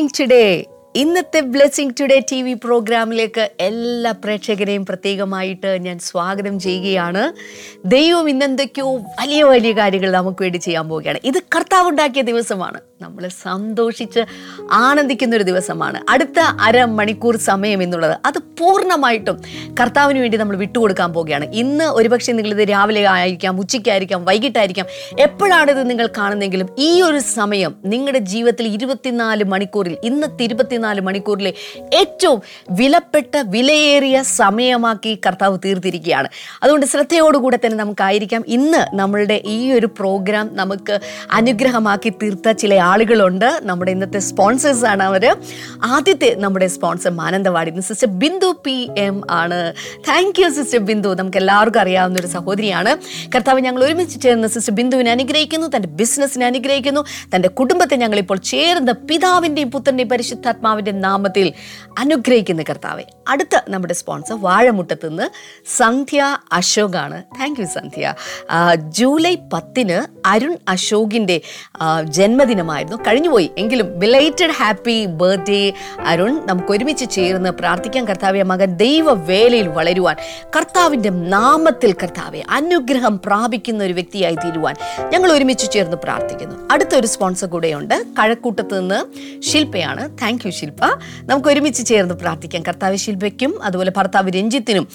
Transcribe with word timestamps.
To 0.00 0.06
blessing 0.08 0.28
today 0.28 0.69
ഇന്നത്തെ 0.96 1.40
blessing 1.40 1.90
today 2.00 2.22
T 2.32 2.42
V 2.42 2.54
പ്രോഗ്രാമിലേക്ക് 2.54 3.50
എല്ലാ 3.60 4.10
പ്രേക്ഷകരെയും 4.10 4.86
പ്രത്യേകമായിട്ട് 4.86 5.78
ഞാൻ 5.80 5.98
സ്വാഗതം 5.98 6.60
ചെയ്യുകയാണ്. 6.60 7.32
ദൈവം 7.84 8.30
ഇന്നെന്തൊക്കെയോ 8.30 8.96
വലിയ 8.96 9.42
വലിയ 9.42 9.72
കാര്യങ്ങൾ 9.72 10.10
നമുക്ക് 10.10 10.42
വേണ്ടി 10.42 10.58
ചെയ്യാൻ 10.58 10.88
പോവുകയാണ്. 10.88 11.18
ഇത് 11.24 11.38
കർത്താവ് 11.56 11.88
ഉണ്ടാക്കിയ 11.88 12.22
ദിവസമാണ്. 12.22 12.80
നമ്മൾ 13.02 13.28
സന്തോഷിച്ച് 13.28 14.20
ആനന്ദിക്കുന്ന 14.72 15.36
ഒരു 15.36 15.42
ദിവസമാണ്. 15.42 16.00
അടുത്ത 16.08 16.38
അര 16.60 16.84
മണിക്കൂർ 16.84 17.36
സമയം 17.36 17.82
എന്നുള്ളത് 17.82 18.16
അത് 18.26 18.38
പൂർണമായിട്ടും 18.38 19.42
കർത്താവിന് 19.80 20.18
വേണ്ടി 20.18 20.38
നമ്മൾ 20.38 20.56
വിട്ടുകൊടുക്കാൻ 20.56 21.12
പോവുകയാണ്. 21.12 21.54
ഇന്ന് 21.54 21.84
ഒരുപക്ഷെ 21.84 22.32
നിങ്ങളിത് 22.32 22.68
രാവിലെ 22.68 23.08
ആയിരിക്കാം 23.08 23.60
ഉച്ചയ്ക്കായിരിക്കാം 23.60 24.24
വൈകിട്ടായിരിക്കാം. 24.24 24.86
എപ്പോഴാണിത് 25.18 25.90
നിങ്ങൾ 25.90 26.08
കാണുന്നെങ്കിലും 26.18 26.68
ഈ 26.78 27.02
ഒരു 27.02 27.18
സമയം 27.18 27.74
നിങ്ങളുടെ 27.84 28.18
ജീവിതത്തിൽ 28.18 28.66
ഇരുപത്തിനാല് 28.66 29.44
മണിക്കൂറിൽ 29.44 29.96
ഇന്നത്തെ 30.04 30.44
ഇരുപത്തിനാല് 30.80 31.00
മണിക്കൂറിലെ 31.00 31.52
ഏറ്റവും 31.94 32.38
വിലപ്പെട്ട 32.70 33.34
വിലയേറിയ 33.54 34.16
സമയമാക്കി 34.22 35.12
കർത്താവ് 35.26 35.56
തീർത്തിരിക്കുകയാണ്. 35.64 36.28
അതുകൊണ്ട് 36.62 36.86
ശ്രദ്ധയോടുകൂടെ 36.86 37.58
തന്നെ 37.64 37.76
നമുക്കായിരിക്കാം. 37.82 38.42
ഇന്ന് 38.46 38.82
നമ്മളുടെ 38.96 39.36
ഈ 39.54 39.58
ഒരു 39.72 39.88
പ്രോഗ്രാം 39.98 40.46
നമുക്ക് 40.60 40.94
അനുഗ്രഹമാക്കി 41.32 42.10
തീർത്ത 42.22 42.48
ചില 42.62 42.74
ആളുകളുണ്ട്. 42.90 43.48
നമ്മുടെ 43.62 43.90
ഇന്നത്തെ 43.96 44.20
സ്പോൺസേഴ്സ് 44.30 44.84
ആണ് 44.92 45.04
അവർ 45.10 45.24
ആദ്യത്തെ 45.96 46.30
നമ്മുടെ 46.44 46.66
sponsor 46.76 47.12
Mananthavady. 47.20 47.70
Sister 47.88 48.10
Bindu 48.22 48.50
P 48.66 48.76
M 48.98 49.16
ആണ്. 49.42 49.60
Thank 50.08 50.40
you 50.42 50.48
sister 50.58 50.80
Bindu. 50.90 51.10
നമുക്ക് 51.20 51.38
എല്ലാവർക്കും 51.42 51.80
അറിയാവുന്ന 51.80 52.18
ഒരു 52.20 52.30
സഹോദരിയാണ്. 52.36 52.92
കർത്താവ് 53.34 53.60
ഞങ്ങൾ 53.66 53.82
ഒരുമിച്ച് 53.84 54.16
ചേർന്ന് 54.24 54.48
സിസ്റ്റർ 54.48 54.74
ബിന്ദുവിനെ 54.80 55.10
അനുഗ്രഹിക്കുന്നു 55.16 55.66
തന്റെ 55.74 55.90
ബിസിനസ്സിനെ 56.00 56.46
അനുഗ്രഹിക്കുന്നു 56.52 57.02
തന്റെ 57.34 57.48
കുടുംബത്തെ 57.58 57.96
ഞങ്ങളിപ്പോൾ 58.02 58.38
ചേർന്ന് 58.52 58.92
പിതാവിന്റെയും 59.08 59.70
പുത്രന്റെയും 59.74 60.08
പരിശുദ്ധാത്മാവിന്റെ 60.70 60.92
നാമത്തിൽ 61.08 61.46
അനുഗ്രഹിക്കുന്ന 61.98 62.62
കർത്താവെ. 62.62 63.04
അടുത്ത 63.28 63.54
നമ്മുടെ 63.68 63.94
സ്പോൺസർ 63.94 64.36
വാഴമുട്ടത്ത് 64.40 65.06
നിന്ന് 65.08 65.26
Sandhya 65.78 66.20
അശോകാണ്. 66.52 67.18
Thank 67.38 67.60
you 67.60 67.66
Sandhya. 67.66 68.14
July 68.98 69.34
പത്തിന് 69.52 69.98
അരുൺ 70.26 70.54
അശോകിന്റെ 70.68 71.36
ജന്മദിനമായിരുന്നു. 72.16 72.96
കഴിഞ്ഞുപോയി. 73.06 73.48
എങ്കിലും 73.58 73.86
ബിലൈറ്റഡ് 74.02 74.54
ഹാപ്പി 74.60 74.96
ബർത്ത്ഡേ 75.20 75.62
അരുൺ. 76.12 76.32
നമുക്ക് 76.46 76.70
ഒരുമിച്ച് 76.74 77.06
ചേർന്ന് 77.16 77.50
പ്രാർത്ഥിക്കാൻ 77.60 78.04
കർത്താവെ. 78.10 78.42
മകൻ 78.52 78.70
ദൈവവേലയിൽ 78.84 79.68
വളരുവാൻ 79.78 80.16
കർത്താവിന്റെ 80.56 81.10
നാമത്തിൽ 81.34 81.92
കർത്താവെ 82.02 82.42
അനുഗ്രഹം 82.58 83.14
പ്രാപിക്കുന്ന 83.26 83.80
ഒരു 83.88 83.96
വ്യക്തിയായി 83.98 84.38
തീരുവാൻ 84.44 84.74
ഞങ്ങൾ 85.12 85.30
ഒരുമിച്ച് 85.36 85.66
ചേർന്ന് 85.74 85.98
പ്രാർത്ഥിക്കുന്നു. 86.06 86.56
അടുത്തൊരു 86.70 87.08
സ്പോൺസർ 87.14 87.48
കൂടെയുണ്ട്. 87.54 87.96
കഴക്കൂട്ടത്ത് 88.18 88.74
നിന്ന് 88.78 88.98
ശില്പയാണ്. 89.50 90.04
താങ്ക് 90.22 90.44
യു 90.46 90.50
ശില്പ. 90.60 90.82
നമുക്ക് 91.30 91.48
ഒരുമിച്ച് 91.52 91.82
ചേർന്ന് 91.90 92.16
പ്രാർത്ഥിക്കാം. 92.22 92.62
കർത്താവ് 92.68 92.96
ശില്പയ്ക്കും 93.04 93.52
അതുപോലെ 93.68 93.92
ഭർത്താവ് 93.96 94.30
രഞ്ജിത്തിനും 94.38 94.86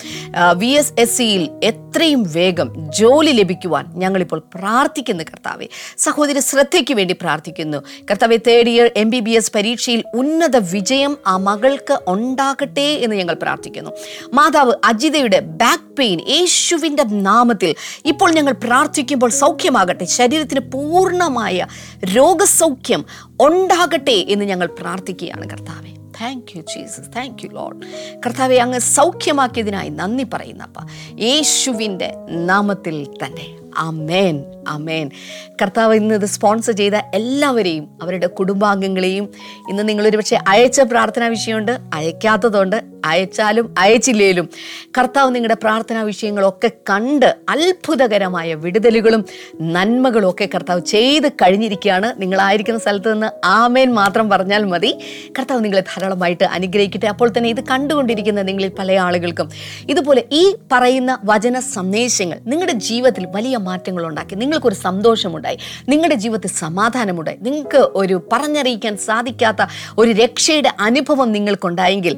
വി 0.62 0.72
എസ് 0.82 0.94
എസ് 1.04 1.16
സിയിൽ 1.18 1.44
എത്രയും 1.72 2.22
വേഗം 2.36 2.70
ജോലി 3.00 3.32
ലഭിക്കുവാൻ 3.40 3.86
ഞങ്ങളിപ്പോൾ 4.04 4.40
പ്രാർത്ഥിക്കുന്നു 4.56 5.24
കർത്താവെ. 5.32 5.68
സഹോദരി 6.06 6.42
ശ്രദ്ധയ്ക്ക് 6.50 6.94
വേണ്ടി 7.00 7.16
പ്രാർത്ഥിക്കുന്നു. 7.22 7.80
കർത്താവെ 8.10 8.38
third 8.48 8.72
year 8.74 8.88
M 9.02 9.10
B 9.14 9.20
B 9.28 9.34
S 9.40 9.52
പരീക്ഷയിൽ 9.56 10.02
ഉന്നത 10.22 10.58
വിജയം 10.74 11.14
ആ 11.32 11.36
മകൾക്ക് 11.48 11.98
ഉണ്ടാകട്ടെ 12.14 12.88
എന്ന് 13.06 13.16
ഞങ്ങൾ 13.22 13.36
പ്രാർത്ഥിക്കുന്നു. 13.44 13.92
മാതാവ് 14.38 14.74
അജിതയുടെ 14.92 15.40
ബാക്ക് 15.64 15.90
പെയിൻ 16.00 16.20
യേശുവിന്റെ 16.36 17.04
നാമത്തിൽ 17.30 17.72
ഇപ്പോൾ 18.12 18.30
ഞങ്ങൾ 18.38 18.54
പ്രാർത്ഥിക്കുമ്പോൾ 18.66 19.32
സൗഖ്യമാകട്ടെ. 19.42 20.06
ശരീരത്തിന് 20.18 20.64
പൂർണമായ 20.74 21.68
രോഗസൗഖ്യം 22.18 23.02
ഉണ്ടാകട്ടെ 23.48 24.18
എന്ന് 24.34 24.46
ഞങ്ങൾ 24.52 24.68
പ്രാർത്ഥിക്കുകയാണ് 24.82 25.46
കർത്താവെ 25.56 25.92
thank 26.22 26.52
you 26.56 26.62
Jesus 26.62 27.10
thank 27.16 27.42
you 27.44 27.50
Lord 27.50 27.78
കർത്താവെ 28.26 28.58
അങ്ങ് 28.58 28.80
സൗഖ്യമാക്കിയതിനായി 28.80 29.90
നന്ദി 29.90 30.26
പറയുന്നപ്പ 30.34 30.78
യേശുവിന്റെ 31.20 32.10
നാമത്തിൽ 32.28 32.98
തന്നെ. 33.24 33.48
അമേൻ 33.78 34.44
അമേൻ 34.68 35.12
കർത്താവ് 35.62 35.96
ഇന്ന് 35.96 36.16
ഇത് 36.16 36.26
സ്പോൺസർ 36.26 36.74
ചെയ്ത 36.74 36.94
എല്ലാവരെയും 37.14 37.88
അവരുടെ 38.02 38.28
കുടുംബാംഗങ്ങളെയും 38.28 39.30
ഇന്ന് 39.70 39.90
നിങ്ങളൊരു 39.90 40.18
പക്ഷേ 40.18 40.40
അയച്ച 40.48 40.82
പ്രാർത്ഥനാ 40.82 41.28
വിഷയമുണ്ട് 41.28 41.72
അയക്കാത്തതുകൊണ്ട് 41.94 42.96
അയച്ചാലും 43.06 43.76
അയച്ചില്ലേലും. 43.80 44.50
കർത്താവ് 44.98 45.36
നിങ്ങളുടെ 45.36 45.56
പ്രാർത്ഥനാ 45.56 46.02
വിഷയങ്ങളൊക്കെ 46.02 46.72
കണ്ട് 46.90 47.36
അത്ഭുതകരമായ 47.50 48.54
വിടുതലുകളും 48.54 49.26
നന്മകളും 49.62 50.30
ഒക്കെ 50.30 50.50
കർത്താവ് 50.56 50.82
ചെയ്ത് 50.82 51.30
കഴിഞ്ഞിരിക്കുകയാണ്. 51.30 52.22
നിങ്ങളായിരിക്കുന്ന 52.22 52.80
സ്ഥലത്ത് 52.80 53.14
നിന്ന് 53.14 53.28
ആമേൻ 53.46 53.94
മാത്രം 53.94 54.30
പറഞ്ഞാൽ 54.30 54.64
മതി. 54.64 54.94
കർത്താവ് 55.40 55.64
നിങ്ങളെ 55.64 55.82
ധാരാളമായിട്ട് 55.82 56.44
അനുഗ്രഹിക്കട്ടെ. 56.44 57.08
അപ്പോൾ 57.08 57.30
തന്നെ 57.38 57.50
ഇത് 57.50 57.64
കണ്ടുകൊണ്ടിരിക്കുന്ന 57.64 58.42
നിങ്ങളിൽ 58.42 58.72
പല 58.80 58.92
ആളുകൾക്കും. 58.92 59.50
ഇതുപോലെ 59.90 60.26
ഈ 60.32 60.56
പറയുന്ന 60.72 61.18
വചന 61.26 61.60
സന്ദേശങ്ങൾ 61.60 62.40
നിങ്ങളുടെ 62.46 62.74
ജീവിതത്തിൽ 62.74 63.26
വലിയ 63.26 63.58
മാറ്റങ്ങൾ 63.70 64.04
ഉണ്ടാക്കി 64.10 64.36
നിങ്ങൾക്കൊരു 64.44 64.78
സന്തോഷമുണ്ടായി. 64.88 65.58
നിങ്ങളുടെ 65.92 66.18
ജീവിതത്തിൽ 66.24 66.52
സമാധാനമുണ്ടായി. 66.64 67.38
നിങ്ങൾക്ക് 67.48 67.82
ഒരു 68.02 68.16
പറഞ്ഞറിയിക്കാൻ 68.32 68.94
സാധിക്കാത്ത 69.08 69.62
ഒരു 69.98 70.12
രക്ഷയുടെ 70.22 70.72
അനുഭവം 70.88 71.30
നിങ്ങൾക്കുണ്ടായെങ്കിൽ 71.36 72.14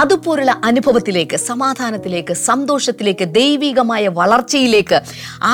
അതുപോലുള്ള 0.00 0.52
അനുഭവത്തിലേക്ക് 0.70 1.36
സമാധാനത്തിലേക്ക് 1.50 2.34
സന്തോഷത്തിലേക്ക് 2.48 3.26
ദൈവികമായ 3.38 4.04
വളർച്ചയിലേക്ക് 4.20 4.98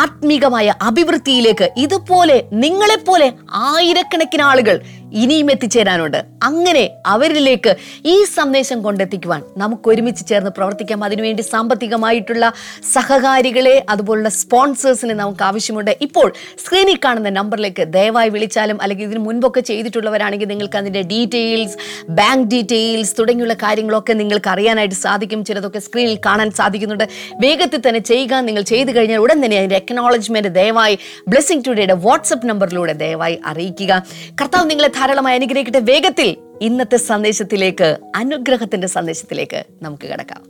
ആത്മീകമായ 0.03 0.75
അഭിവൃദ്ധിയിലേക്ക് 0.89 1.67
ഇതുപോലെ 1.85 2.37
നിങ്ങളെപ്പോലെ 2.65 3.29
ആയിരക്കണക്കിന് 3.67 4.45
ആളുകൾ 4.51 4.77
ഇനിയും 5.13 5.51
എത്തിച്ചേരാനുണ്ട്. 5.51 6.25
അങ്ങനെ 6.43 6.91
അവരിലേക്ക് 7.07 7.77
ഈ 8.05 8.25
സന്ദേശം 8.25 8.83
കൊണ്ടെത്തിക്കുവാൻ 8.83 9.43
നമുക്ക് 9.57 9.89
ഒരുമിച്ച് 9.89 10.27
ചേർന്ന് 10.27 10.51
പ്രവർത്തിക്കാം. 10.51 11.05
അതിനുവേണ്ടി 11.05 11.43
സാമ്പത്തികമായിട്ടുള്ള 11.43 12.53
സഹകാരികളെ 12.93 13.87
അതുപോലുള്ള 13.89 14.29
സ്പോൺസേഴ്സിനെ 14.29 15.15
നമുക്ക് 15.15 15.45
ആവശ്യമുണ്ട്. 15.45 15.97
ഇപ്പോൾ 16.01 16.33
സ്ക്രീനിൽ 16.65 16.99
കാണുന്ന 17.05 17.31
നമ്പറിലേക്ക് 17.31 17.83
ദയവായി 17.83 18.29
വിളിച്ചാലും 18.29 18.83
അല്ലെങ്കിൽ 18.83 19.05
ഇതിന് 19.05 19.19
മുൻപൊക്കെ 19.19 19.61
ചെയ്തിട്ടുള്ളവരാണെങ്കിൽ 19.61 20.47
നിങ്ങൾക്ക് 20.47 20.77
അതിന്റെ 20.77 21.03
ഡീറ്റെയിൽസ് 21.03 21.77
ബാങ്ക് 22.09 22.51
ഡീറ്റെയിൽസ് 22.51 23.15
തുടങ്ങിയുള്ള 23.19 23.55
കാര്യങ്ങളൊക്കെ 23.55 24.13
നിങ്ങൾക്ക് 24.13 24.51
അറിയാനായിട്ട് 24.51 24.95
സാധിക്കും. 24.95 25.45
ചിലതൊക്കെ 25.45 25.79
സ്ക്രീനിൽ 25.79 26.19
കാണാൻ 26.27 26.51
സാധിക്കുന്നുണ്ട്. 26.51 27.09
വേഗത്തിൽ 27.41 27.89
തന്നെ 27.89 28.01
ചെയ്യുക 28.01 28.35
നിങ്ങൾ 28.35 28.63
ചെയ്തു 28.63 28.91
കഴിഞ്ഞാൽ 28.91 29.19
ഉടൻ 29.19 29.45
തന്നെ 29.45 29.57
അതിന്റെ 29.57 29.77
എക്കനോളജ്മെന്റ് 29.77 30.49
ദയവായി 30.49 30.99
ബ്ലെസ്സിങ് 31.29 31.63
ടുഡേയുടെ 31.69 31.95
വാട്സപ്പ് 31.95 32.47
നമ്പറിലൂടെ 32.47 32.93
ദയവായി 32.93 33.39
അറിയിക്കുക. 33.47 34.03
കർത്താവ് 34.41 34.71
നിങ്ങളെ 34.71 34.91
ധാരാളമായി 34.97 35.37
അനുഗ്രഹിക്കട്ടെ. 35.37 35.79
വേഗത്തിൽ 35.79 36.37
ഇന്നത്തെ 36.61 36.97
സന്ദേശത്തിലേക്ക് 36.97 37.99
അനുഗ്രഹത്തിന്റെ 38.17 38.87
സന്ദേശത്തിലേക്ക് 38.87 39.65
നമുക്ക് 39.83 40.07
കിടക്കാം. 40.13 40.43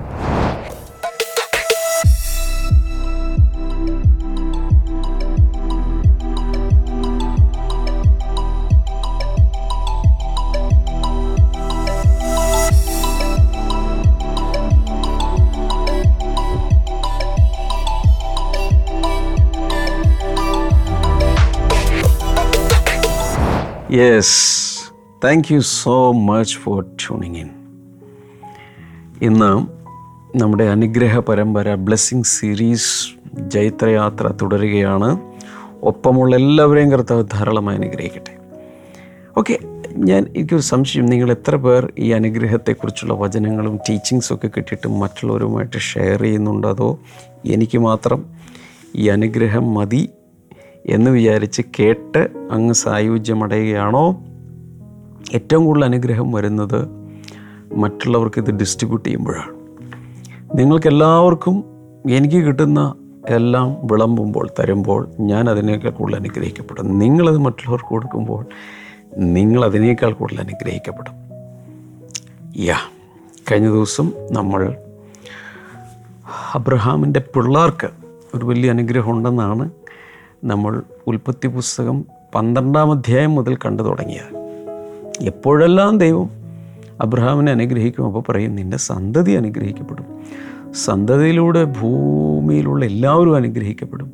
Yes 23.97 24.79
thank 25.25 25.55
you 25.55 25.61
so 25.61 26.13
much 26.13 26.59
for 26.59 26.83
tuning 26.83 27.37
in 27.37 27.49
ഇന്ന് 29.23 29.67
നമ്മുടെ 30.39 30.65
അനുഗ്രഹ 30.65 31.19
പരമ്പര 31.19 31.75
ബ്ലെസ്സിങ് 31.75 32.23
സീരീസ് 32.23 33.09
ജൈത്രയാത്ര 33.41 34.27
തുടരുകയാണ്. 34.43 35.21
ഒപ്പമുള്ള 35.83 36.37
എല്ലാവരെയും 36.37 36.91
കർത്താവ് 36.91 37.25
ധാരാളമായി 37.33 37.79
അനുഗ്രഹിക്കട്ടെ. 37.79 38.37
ഓക്കെ 39.39 39.59
ഞാൻ 39.97 40.27
എനിക്കൊരു 40.37 40.63
സംശയം. 40.63 41.07
നിങ്ങൾ 41.07 41.31
എത്ര 41.31 41.57
പേർ 41.57 41.93
ഈ 41.99 42.11
അനുഗ്രഹത്തെക്കുറിച്ചുള്ള 42.11 43.15
വചനങ്ങളും 43.15 43.77
ടീച്ചിങ്സ് 43.77 44.33
ഒക്കെ 44.33 44.47
കിട്ടിയിട്ട് 44.47 44.89
മറ്റുള്ളവരുമായിട്ട് 44.89 45.77
ഷെയർ 45.77 46.23
ചെയ്യുന്നുണ്ടോ 46.23 46.71
അതോ 46.71 46.99
എനിക്ക് 47.47 47.79
മാത്രം 47.79 48.27
ഈ 48.97 49.09
അനുഗ്രഹം 49.09 49.75
മതി? 49.75 50.09
എന്ന് 50.87 51.11
വിചാരിച്ച് 51.11 51.63
കേട്ട് 51.81 52.29
അങ്ങ് 52.51 52.75
സായുജ്യമടയുകയാണോ? 52.75 54.25
ഏറ്റവും 55.35 55.65
കൂടുതൽ 55.65 55.85
അനുഗ്രഹം 55.85 56.33
വരുന്നത് 56.33 56.89
മറ്റുള്ളവർക്ക് 57.75 58.41
ഇത് 58.41 58.51
ഡിസ്ട്രിബ്യൂട്ട് 58.51 59.09
ചെയ്യുമ്പോഴാണ്. 59.09 59.57
നിങ്ങൾക്കെല്ലാവർക്കും 60.59 61.65
എനിക്ക് 62.11 62.37
കിട്ടുന്ന 62.37 62.95
എല്ലാം 63.29 63.87
വിളമ്പുമ്പോൾ 63.87 64.49
തരുമ്പോൾ 64.61 65.09
ഞാൻ 65.21 65.51
അതിനേക്കാൾ 65.51 65.91
കൂടുതൽ 65.91 66.17
അനുഗ്രഹിക്കപ്പെടും. 66.17 66.99
നിങ്ങളത് 66.99 67.39
മറ്റുള്ളവർക്ക് 67.39 67.89
കൊടുക്കുമ്പോൾ 67.89 68.47
നിങ്ങൾ 69.19 69.65
അതിനേക്കാൾ 69.65 70.13
കൂടുതൽ 70.13 70.41
അനുഗ്രഹിക്കപ്പെടും. 70.41 71.13
യാ 72.65 72.77
കഴിഞ്ഞ 73.53 73.71
ദിവസം 73.71 74.13
നമ്മൾ 74.33 74.75
അബ്രഹാമിന്റെ 76.55 77.21
പിള്ളേർക്ക് 77.21 77.89
ഒരു 78.35 78.45
വലിയ 78.45 78.71
അനുഗ്രഹം 78.71 79.11
ഉണ്ടെന്നാണ് 79.11 79.71
നമ്മൾ 80.47 80.83
ഉൽപ്പത്തി 81.07 81.49
പുസ്തകം 81.49 82.05
പന്ത്രണ്ടാം 82.35 82.93
അധ്യായം 82.93 83.35
മുതൽ 83.35 83.57
കണ്ടു 83.57 83.83
തുടങ്ങിയത് 83.83 84.37
എപ്പോഴെല്ലാം 85.21 85.99
ദൈവം 85.99 86.31
അബ്രഹാമിനെ 87.01 87.53
അനുഗ്രഹിക്കും 87.53 88.07
അപ്പോൾ 88.07 88.23
പറയും 88.29 88.55
നിന്റെ 88.55 88.77
സന്തതി 88.77 89.33
അനുഗ്രഹിക്കപ്പെടും. 89.33 90.05
സന്തതിയിലൂടെ 90.73 91.65
ഭൂമിയിലുള്ള 91.65 92.85
എല്ലാവരും 92.85 93.37
അനുഗ്രഹിക്കപ്പെടും. 93.37 94.13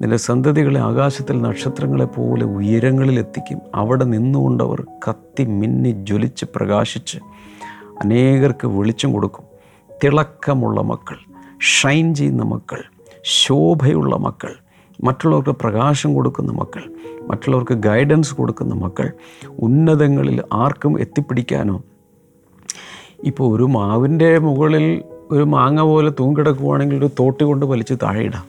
നിന്റെ 0.00 0.16
സന്തതികളെ 0.16 0.80
ആകാശത്തിൽ 0.80 1.42
നക്ഷത്രങ്ങളെ 1.42 2.04
പോലെ 2.04 2.44
ഉയരങ്ങളിൽ 2.44 3.24
അവിടെ 3.74 4.04
നിന്നുകൊണ്ടവർ 4.04 4.86
കത്തി 5.08 5.44
മിന്നി 5.44 5.90
ജ്വലിച്ച് 5.90 6.44
പ്രകാശിച്ച് 6.56 7.18
അനേകർക്ക് 8.04 8.66
വെളിച്ചം 8.66 9.12
കൊടുക്കും. 9.12 9.44
തിളക്കമുള്ള 10.04 10.80
മക്കൾ 10.80 11.16
ഷൈൻ 11.60 12.14
ചെയ്യുന്ന 12.14 12.42
മക്കൾ 12.42 12.82
ശോഭയുള്ള 13.24 14.16
മക്കൾ 14.16 14.63
മറ്റുള്ളവർക്ക് 15.02 15.50
പ്രകാശം 15.50 16.14
കൊടുക്കുന്ന 16.14 16.52
മക്കൾ 16.52 16.82
മറ്റുള്ളവർക്ക് 17.28 17.74
ഗൈഡൻസ് 17.74 18.34
കൊടുക്കുന്ന 18.34 18.74
മക്കൾ 18.74 19.12
ഉന്നതങ്ങളിൽ 19.58 20.42
ആർക്കും 20.52 21.00
എത്തിപ്പിടിക്കാനോ 21.00 21.82
ഇപ്പോൾ 23.24 23.56
ഒരു 23.56 23.62
മാവിന്റെ 23.62 24.38
മുകളിൽ 24.38 25.02
ഒരു 25.30 25.42
മാങ്ങ 25.42 25.80
പോലെ 25.80 26.12
തൂങ്ങിടക്കുവാണെങ്കിൽ 26.20 26.96
ഒരു 26.96 27.08
തോട്ടി 27.20 27.44
കൊണ്ട് 27.44 27.66
വലിച്ച് 27.66 27.94
താഴെയിടാം. 27.94 28.44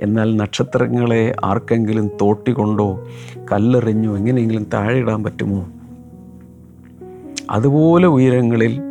എന്നാൽ 0.00 0.36
നക്ഷത്രങ്ങളെ 0.36 1.36
ആർക്കെങ്കിലും 1.44 2.08
തോട്ടി 2.08 2.52
കൊണ്ടോ 2.52 3.08
കല്ലെറിഞ്ഞോ 3.52 4.16
എങ്ങനെയെങ്കിലും 4.16 4.66
താഴെയിടാൻ 4.74 5.24
പറ്റുമോ? 5.24 5.68
അതുപോലെ 7.50 8.06
ഉയരങ്ങളിൽ 8.06 8.82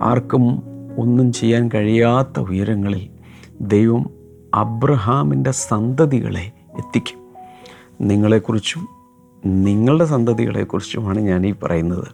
ആർക്കും 0.00 0.62
ഒന്നും 0.98 1.32
ചെയ്യാൻ 1.32 1.70
കഴിയാത്ത 1.74 2.40
ഉയരങ്ങളിൽ 2.40 3.08
ദൈവം 3.60 4.21
അബ്രഹാമിന്റെ 4.54 5.50
സന്തതികളെ 5.50 6.52
എത്തിക്കും. 6.78 7.18
നിങ്ങളെക്കുറിച്ചും 8.00 8.88
നിങ്ങളുടെ 9.46 10.04
സന്തതികളെക്കുറിച്ചുമാണ് 10.04 11.18
ഞാൻ 11.18 11.46
ഈ 11.46 11.54
പറയുന്നത്. 11.62 12.08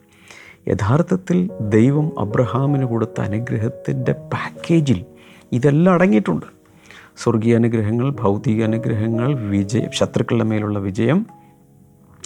യഥാർത്ഥത്തിൽ 0.68 1.50
ദൈവം 1.60 2.20
അബ്രഹാമിന് 2.20 2.84
കൊടുത്ത 2.84 3.20
അനുഗ്രഹത്തിന്റെ 3.20 4.12
പാക്കേജിൽ 4.12 5.04
ഇതെല്ലാം 5.52 5.94
അടങ്ങിയിട്ടുണ്ട്. 5.94 6.46
സ്വർഗീയ 7.16 7.54
അനുഗ്രഹങ്ങൾ 7.54 8.10
ഭൗതിക 8.10 8.64
അനുഗ്രഹങ്ങൾ 8.64 9.34
വിജയം 9.34 9.90
ശത്രുക്കളുടെ 9.92 10.44
മേലുള്ള 10.44 10.78
വിജയം 10.78 11.26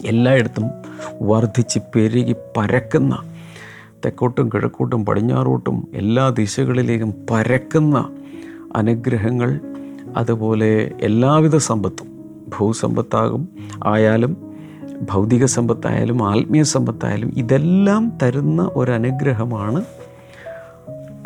എല്ലായിടത്തും 0.05 0.65
വർദ്ധിച്ച് 1.23 1.79
പെരുകി 1.95 2.35
പരക്കുന്ന 2.57 3.19
തെക്കോട്ടും 4.05 4.49
കിഴക്കോട്ടും 4.49 5.05
പടിഞ്ഞാറോട്ടും 5.05 5.89
എല്ലാ 5.95 6.29
ദിശകളിലേക്കും 6.29 7.15
പരക്കുന്ന 7.31 8.11
അനുഗ്രഹങ്ങൾ 8.77 9.61
അതുപോലെ 10.17 10.91
എല്ലാവിധ 11.01 11.57
സമ്പത്തും. 11.57 12.07
ഭൂസമ്പത്താകും 12.59 13.49
ആയാലും 13.87 14.53
ഭൗതിക 15.11 15.45
സമ്പത്തായാലും 15.45 16.29
ആത്മീയ 16.29 16.63
സമ്പത്തായാലും 16.63 17.33
ഇതെല്ലാം 17.37 18.13
തരുന്ന 18.23 18.71
ഒരനുഗ്രഹമാണ് 18.75 19.85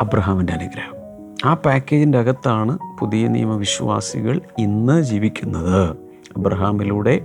അബ്രഹാമിന്റെ 0.01 0.53
അനുഗ്രഹം. 0.53 0.97
ആ 1.45 1.53
പാക്കേജിന്റെ 1.53 2.17
അകത്താണ് 2.17 2.77
പുതിയ 2.99 3.27
നിയമവിശ്വാസികൾ 3.27 4.41
ഇന്ന് 4.59 5.01
ജീവിക്കുന്നത്. 5.01 5.89
അബ്രഹാമിലൂടെ 6.37 7.21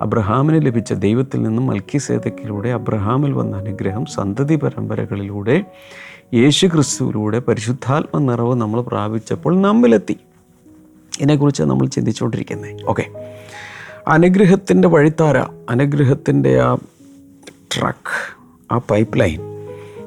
അബ്രഹാമിന് 0.00 0.66
ലഭിച്ച 0.66 0.92
ദൈവത്തിൽ 0.92 1.42
നിന്നും 1.42 1.66
മൽക്കിസേതക്കിലൂടെ 1.66 2.68
അബ്രഹാമിൽ 2.68 3.32
വന്ന 3.32 3.56
അനുഗ്രഹം 3.56 4.06
സന്തതി 4.06 4.56
പരമ്പരകളിലൂടെ 4.56 5.64
യേശു 6.34 6.66
ക്രിസ്തുവിലൂടെ 6.66 7.38
പരിശുദ്ധാത്മ 7.38 8.18
നിറവ് 8.18 8.54
നമ്മൾ 8.54 8.80
പ്രാപിച്ചപ്പോൾ 8.80 9.60
നമ്മിലെത്തി. 9.60 10.16
ഇതിനെക്കുറിച്ച് 11.18 11.62
നമ്മൾ 11.62 11.86
ചിന്തിച്ചുകൊണ്ടിരിക്കുന്നത്. 11.86 12.86
ഓക്കെ 12.86 13.04
അനുഗ്രഹത്തിന്റെ 14.08 14.88
വഴിത്താര 14.88 15.38
അനുഗ്രഹത്തിന്റെ 15.68 16.60
ആ 16.60 16.76
ട്രക്ക് 17.76 18.36
ആ 18.72 18.78
പൈപ്പ് 18.78 19.20
ലൈൻ 19.20 19.40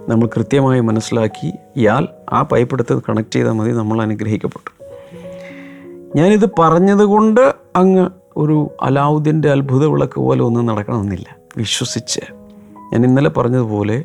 നമ്മൾ 0.10 0.30
കൃത്യമായി 0.36 0.80
മനസ്സിലാക്കി 0.80 1.54
ഇയാൾ 1.76 2.08
ആ 2.32 2.42
പൈപ്പ് 2.42 2.76
എടുത്ത് 2.76 3.02
കണക്ട് 3.10 3.36
ചെയ്താൽ 3.36 3.52
മതി 3.52 3.72
നമ്മൾ 3.72 4.02
അനുഗ്രഹിക്കപ്പെട്ടു. 4.02 4.72
ഞാനിത് 6.16 6.50
പറഞ്ഞതുകൊണ്ട് 6.60 7.54
അങ്ങ് 7.76 8.10
ഒരു 8.38 8.72
അലാവുദ്ദീന്റെ 8.82 9.50
അത്ഭുത 9.52 9.86
വിളക്ക് 9.86 10.20
പോലെ 10.20 10.44
ഒന്നും 10.44 10.66
നടക്കണമെന്നില്ല. 10.66 11.38
വിശ്വസിച്ച് 11.58 12.22
ഞാൻ 12.94 13.06
ഇന്നലെ 13.06 13.30
പറഞ്ഞതുപോലെ 13.30 14.04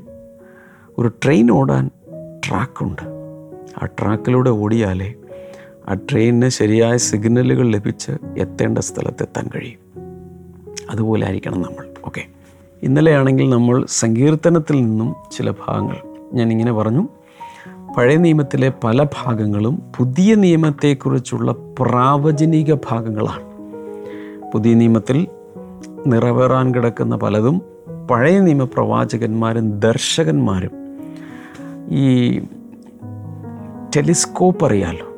ഒരു 0.98 1.08
ട്രെയിൻ 1.08 1.50
ഓടാൻ 1.50 1.90
ട്രാക്കുണ്ട് 2.46 3.02
ആ 3.82 3.86
ട്രാക്കിലൂടെ 3.86 4.50
ഓടിയാലേ 4.50 5.14
ആ 5.88 5.94
ട്രെയിനിന് 5.94 6.48
ശരിയായ 6.48 6.96
സിഗ്നലുകൾ 6.96 7.68
ലഭിച്ച് 7.68 8.10
എത്തേണ്ട 8.38 8.78
സ്ഥലത്തെത്താൻ 8.78 9.50
കഴിയും. 9.54 9.78
അതുപോലെ 10.90 11.26
ആയിരിക്കണം 11.26 11.62
നമ്മൾ. 11.62 11.88
ഓക്കെ. 12.06 12.24
ഇന്നലെയാണെങ്കിൽ 12.82 13.50
നമ്മൾ 13.50 13.84
സങ്കീർത്തനത്തിൽ 13.88 14.76
നിന്നും 14.76 15.14
ചില 15.36 15.50
ഭാഗങ്ങൾ 15.50 15.96
ഞാനിങ്ങനെ 16.34 16.72
പറഞ്ഞു. 16.72 17.08
പഴയ 17.96 18.16
നിയമത്തിലെ 18.16 18.72
പല 18.84 19.02
ഭാഗങ്ങളും 19.02 19.82
പുതിയ 19.98 20.34
നിയമത്തെക്കുറിച്ചുള്ള 20.34 21.52
പ്രാവചനിക 21.52 22.74
ഭാഗങ്ങളാണ്. 22.74 23.44
പുതിയ 24.52 24.74
നിയമത്തിൽ 24.74 25.26
നിറവേറാൻ 26.06 26.74
കിടക്കുന്ന 26.74 27.16
പലതും 27.16 27.62
പഴയ 28.10 28.38
നിയമപ്രവാചകന്മാരും 28.38 29.80
ദർശകന്മാരും 29.80 30.70
ഈ 31.88 32.38
ടെലിസ്കോപ്പ് 33.96 34.66
അറിയാലോ 34.66 35.17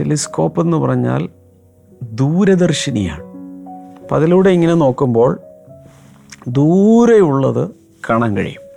ടെലിസ്കോപ്പ് 0.00 0.60
എന്ന് 0.60 0.76
പറഞ്ഞാൽ 0.76 1.28
ദൂരദർശിനിയാണ്. 2.02 3.22
അപ്പം 4.02 4.16
അതിലൂടെ 4.16 4.50
ഇങ്ങനെ 4.50 4.74
നോക്കുമ്പോൾ 4.74 5.40
ദൂരെയുള്ളത് 6.48 7.70
കാണാൻ 8.10 8.36
കഴിയും. 8.36 8.68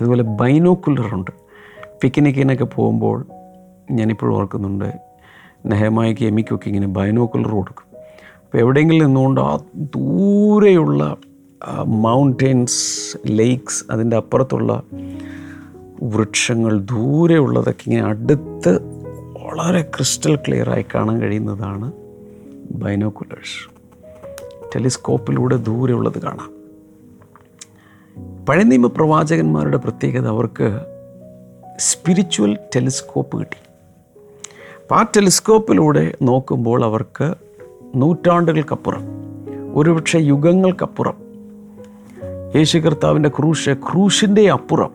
അതുപോലെ 0.00 0.22
ബൈനോക്കുലറുണ്ട്. 0.22 1.30
പിക്നിക്കിനൊക്കെ 2.00 2.64
പോകുമ്പോൾ 2.64 3.26
ഞാനിപ്പോഴും 3.90 4.36
ഓർക്കുന്നുണ്ട് 4.36 4.92
നെഹമായ്ക്ക് 5.66 6.24
എമിക്കൊക്കെ 6.24 6.68
ഇങ്ങനെ 6.68 6.86
ബൈനോക്കുലർ 6.86 7.50
കൊടുക്കും. 7.50 7.96
അപ്പോൾ 8.44 8.58
എവിടെയെങ്കിലും 8.58 9.06
നിന്നുകൊണ്ട് 9.06 9.40
ആ 9.40 9.58
ദൂരെയുള്ള 9.76 11.16
മൗണ്ടെയിൻസ് 11.86 13.18
ലേക്സ് 13.26 13.84
അതിന്റെ 13.90 14.16
അപ്പുറത്തുള്ള 14.16 14.82
വൃക്ഷങ്ങൾ 16.02 16.78
ദൂരെയുള്ളതൊക്കെ 16.78 17.90
ഇങ്ങനെ 17.90 18.06
അടുത്ത് 18.06 18.93
വളരെ 19.44 19.82
ക്രിസ്റ്റൽ 19.82 20.36
ക്ലിയറായി 20.36 20.84
കാണാൻ 20.94 21.20
കഴിയുന്നതാണ് 21.20 21.92
ബൈനോക്കുലേഴ്സ് 22.70 23.70
ടെലിസ്കോപ്പിലൂടെ 24.74 25.56
ദൂരെയുള്ളത് 25.56 26.18
കാണാം. 26.22 26.50
പഴയ 28.44 28.62
നിയമ 28.62 28.86
പ്രവാചകന്മാരുടെ 28.86 29.76
പ്രത്യേകത 29.76 30.26
അവർക്ക് 30.26 30.80
സ്പിരിച്വൽ 31.78 32.58
ടെലിസ്കോപ്പ് 32.76 33.40
കിട്ടി. 33.40 33.56
അപ്പോൾ 34.82 34.94
ആ 34.94 35.02
ടെലിസ്കോപ്പിലൂടെ 35.02 36.14
നോക്കുമ്പോൾ 36.22 36.84
അവർക്ക് 36.84 37.34
നൂറ്റാണ്ടുകൾക്കപ്പുറം 37.96 39.02
ഒരുപക്ഷെ 39.74 40.18
യുഗങ്ങൾക്കപ്പുറം 40.18 41.14
യേശു 42.56 42.78
കർത്താവിന്റെ 42.78 43.28
ക്രൂശ് 43.28 43.70
ക്രൂശിന്റെ 43.70 44.50
അപ്പുറം 44.50 44.90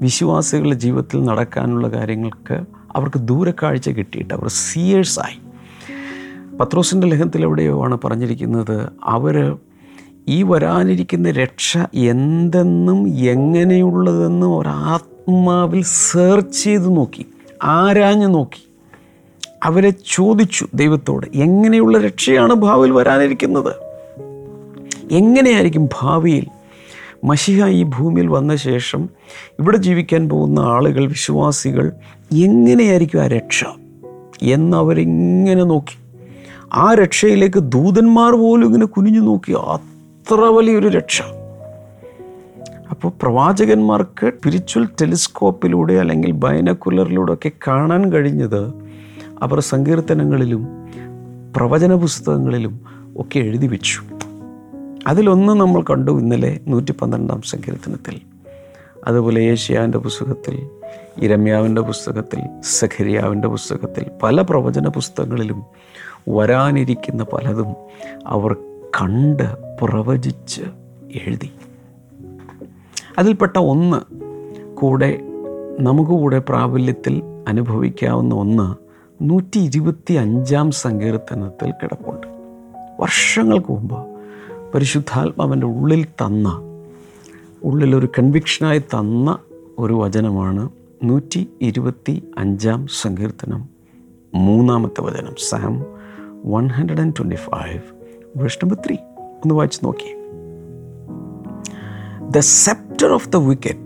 വിശ്വാസികളുടെ 0.00 0.74
ജീവിതത്തിൽ 0.74 1.24
നടക്കാനുള്ള 1.24 1.88
കാര്യങ്ങൾക്ക് 1.88 2.73
അവർക്ക് 2.96 3.18
ദൂരക്കാഴ്ച 3.18 3.88
കിട്ടിയിട്ട് 3.88 4.34
അവർ 4.34 4.48
സിയേഴ്സായി 4.48 5.38
പത്രോസിന്റെ 6.56 7.06
ലേഖനത്തിൽ 7.06 7.42
എവിടെയോ 7.42 7.84
ആണ് 7.84 7.98
പറഞ്ഞിരിക്കുന്നത് 8.04 8.92
അവർ 9.04 9.56
ഈ 10.28 10.42
വരാനിരിക്കുന്ന 10.42 11.30
രക്ഷ 11.30 11.78
എന്തെന്നും 11.94 13.08
എങ്ങനെയുള്ളതെന്നും 13.08 14.58
ഒരാത്മാവിൽ 14.58 15.82
സെർച്ച് 15.82 16.64
ചെയ്ത് 16.64 16.96
നോക്കി 16.96 17.26
ആരാഞ്ഞു 17.62 18.26
നോക്കി. 18.26 18.68
അവരെ 19.62 19.90
ചോദിച്ചു 19.90 20.66
ദൈവത്തോട് 20.74 21.26
എങ്ങനെയുള്ള 21.34 21.98
രക്ഷയാണ് 21.98 22.54
ഭാവിയിൽ 22.54 22.92
വരാനിരിക്കുന്നത്? 22.92 23.74
എങ്ങനെയായിരിക്കും 25.10 25.88
ഭാവിയിൽ? 26.02 26.46
മഷിഹ 27.24 27.66
ഈ 27.66 27.82
ഭൂമിയിൽ 27.82 28.26
വന്ന 28.26 28.56
ശേഷം 28.56 29.08
ഇവിടെ 29.58 29.76
ജീവിക്കാൻ 29.76 30.28
പോകുന്ന 30.28 30.60
ആളുകൾ 30.60 31.08
വിശ്വാസികൾ 31.08 31.92
എങ്ങനെയായിരിക്കും 32.32 33.20
ആ 33.20 33.26
രക്ഷ? 33.26 33.64
എന്നവരിങ്ങനെ 34.42 35.64
നോക്കി. 35.64 35.98
ആ 36.72 36.94
രക്ഷയിലേക്ക് 36.94 37.60
ദൂതന്മാർ 37.60 38.32
പോലും 38.32 38.66
ഇങ്ങനെ 38.66 38.86
കുനിഞ്ഞു 38.86 39.20
നോക്കി. 39.20 39.52
അത്ര 39.52 40.34
വലിയൊരു 40.34 40.88
രക്ഷ. 40.88 41.22
അപ്പോൾ 42.90 43.12
പ്രവാചകന്മാർക്ക് 43.22 44.26
സ്പിരിച്വൽ 44.26 44.84
ടെലിസ്കോപ്പിലൂടെ 44.84 45.94
അല്ലെങ്കിൽ 45.94 46.30
ബൈനക്കുലറിലൂടെ 46.30 47.32
ഒക്കെ 47.32 47.50
കാണാൻ 47.68 48.12
കഴിഞ്ഞത് 48.12 48.72
അവർ 49.42 49.60
സങ്കീർത്തനങ്ങളിലും 49.60 50.68
പ്രവചന 51.56 51.94
പുസ്തകങ്ങളിലും 51.94 52.80
ഒക്കെ 53.16 53.38
എഴുതി 53.38 53.66
വെച്ചു. 53.66 54.02
അതിലൊന്ന് 55.06 55.52
നമ്മൾ 55.52 55.82
കണ്ടു 55.82 56.20
ഇന്നലെ 56.20 56.60
നൂറ്റി 56.68 56.92
പന്ത്രണ്ടാം 56.92 57.42
സങ്കീർത്തനത്തിൽ. 57.42 58.33
അതുപോലെ 59.04 59.40
ഏഷ്യാവിന്റെ 59.40 59.98
പുസ്തകത്തിൽ 59.98 60.68
ഇരമ്യാവിന്റെ 61.22 61.80
പുസ്തകത്തിൽ 61.80 62.60
സഖരിയാവിന്റെ 62.62 63.48
പുസ്തകത്തിൽ 63.48 64.10
പല 64.22 64.42
പ്രവചന 64.42 64.88
പുസ്തകങ്ങളിലും 64.88 65.62
വരാനിരിക്കുന്ന 66.28 67.24
പലതും 67.32 67.74
അവർ 68.26 68.54
കണ്ട് 69.02 69.78
പ്രവചിച്ച് 69.82 70.62
എഴുതി. 71.26 71.52
അതിൽപ്പെട്ട 73.18 73.56
ഒന്ന് 73.56 74.14
കൂടെ 74.74 75.20
നമുക്ക് 75.80 76.10
കൂടെ 76.10 76.38
പ്രാബല്യത്തിൽ 76.38 77.22
അനുഭവിക്കാവുന്ന 77.48 78.34
ഒന്ന് 78.34 78.74
നൂറ്റി 79.22 79.58
ഇരുപത്തി 79.58 80.14
അഞ്ചാം 80.14 80.70
സങ്കീർത്തനത്തിൽ 80.70 81.70
കിടപ്പുണ്ട്. 81.70 82.26
വർഷങ്ങൾക്ക് 83.00 83.72
മുമ്പ് 83.72 84.06
പരിശുദ്ധാത്മാവിന്റെ 84.74 85.66
ഉള്ളിൽ 85.66 86.04
തന്ന 86.04 86.60
ഉള്ളിലൊരു 87.64 88.08
കൺവിക്ഷനായി 88.18 88.78
തന്ന 88.78 89.38
ഒരു 89.78 89.94
വചനമാണ് 89.94 90.68
നൂറ്റി 91.04 91.48
ഇരുപത്തി 91.62 92.22
അഞ്ചാം 92.38 92.86
സങ്കീർത്തനം 92.88 93.62
മൂന്നാമത്തെ 94.34 95.02
വചനം 95.02 95.34
psalm 95.48 95.74
one 96.46 96.68
hundred 96.68 97.00
and 97.00 97.14
twenty 97.18 97.36
five 97.36 97.80
verse 98.36 98.58
number 98.64 98.78
three 98.86 98.96
ഒന്ന് 99.34 99.54
വായിച്ച് 99.54 99.80
നോക്കി 99.84 100.10
the 102.30 102.38
sceptre 102.38 103.12
of 103.12 103.28
the 103.28 103.36
wicked 103.36 103.80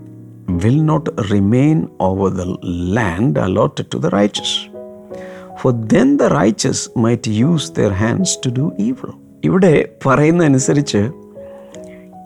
will 0.63 0.81
not 0.85 1.09
remain 1.31 1.87
over 2.01 2.29
the 2.29 2.45
land 2.93 3.39
allot 3.39 3.85
to 3.93 3.97
the 3.97 4.05
righteous 4.05 4.57
for 5.61 5.73
then 5.73 6.17
the 6.17 6.23
righteous 6.23 6.83
might 6.97 7.31
use 7.31 7.73
their 7.73 7.93
hands 7.93 8.37
to 8.45 8.49
do 8.49 8.71
evil 8.79 9.13
ഇവിടെ 9.43 9.95
പറയുന്നതനുസരിച്ച് 10.05 11.11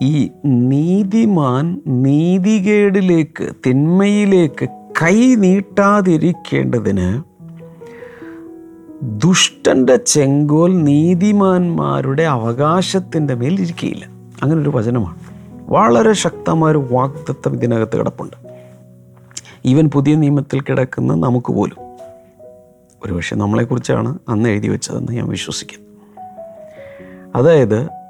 ഈ 0.04 0.30
നീതിമാൻ 0.44 1.80
നീതികേടിലേക്ക് 1.86 3.52
തിന്മയിലേക്ക് 3.66 4.68
കൈ 5.02 5.34
നീട്ടാതിരിക്കേണ്ടതിന് 5.34 7.22
ദുഷ്ടന്റെ 9.02 9.96
ചെങ്കോൽ 9.96 10.82
നീതിമാന്മാരുടെ 10.82 12.22
അവകാശത്തിന്റെ 12.22 13.34
മേൽ 13.34 13.60
ഇരിക്കുകയില്ല 13.60 14.04
അങ്ങനെ 14.42 14.60
ഒരു 14.60 14.68
വചനമാണ്. 14.68 15.18
വളരെ 15.68 16.12
ശക്തമായ 16.12 16.70
ഒരു 16.70 16.88
വാക്തത്വം 16.90 17.54
ഇതിനകത്ത് 17.54 17.98
കിടപ്പുണ്ട്. 17.98 18.36
ഈവൻ 19.64 19.90
പുതിയ 19.90 20.14
നിയമത്തിൽ 20.14 20.60
കിടക്കുന്ന 20.60 21.14
നമുക്ക് 21.14 21.52
പോലും. 21.52 21.76
ഒരുപക്ഷെ 23.04 23.36
നമ്മളെക്കുറിച്ചാണ് 23.36 24.18
അന്ന് 24.28 24.48
എഴുതി 24.48 24.68
വെച്ചതെന്ന് 24.68 25.12
ഞാൻ 25.12 25.28
വിശ്വസിക്കുന്നു. 25.28 25.84
അതായത് 27.36 28.03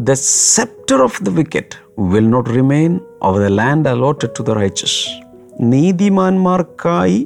the 0.00 0.12
sceptre 0.52 0.98
of 1.02 1.22
the 1.22 1.30
wicked 1.36 1.76
will 2.12 2.28
not 2.30 2.50
remain 2.50 2.92
over 3.22 3.40
the 3.40 3.50
land 3.56 3.88
allotted 3.88 4.32
to 4.38 4.42
the 4.42 4.54
righteous 4.58 4.98
നീതിമാന്മാർക്കായി 5.72 7.18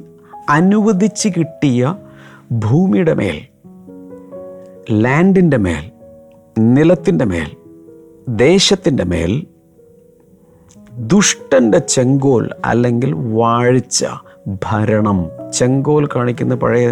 അനുവദിച്ച് 0.49 1.29
കിട്ടിയ 1.35 1.83
ഭൂമിയുടെ 2.65 3.13
മേൽ 3.13 3.37
ലാൻഡിന്റെ 5.03 5.59
മേൽ 5.65 5.83
നിലത്തിന്റെ 6.73 7.25
മേൽ 7.25 7.49
ദേശത്തിന്റെ 8.39 9.05
മേൽ 9.05 9.31
ദുഷ്ടന്റെ 11.07 11.79
ചെങ്കോൽ 11.93 12.43
അല്ലെങ്കിൽ 12.65 13.11
വാഴ്ച 13.33 13.99
ഭരണം. 14.65 15.19
ചെങ്കോൽ 15.51 16.03
കാണിക്കുന്ന 16.07 16.53
പഴയ 16.55 16.87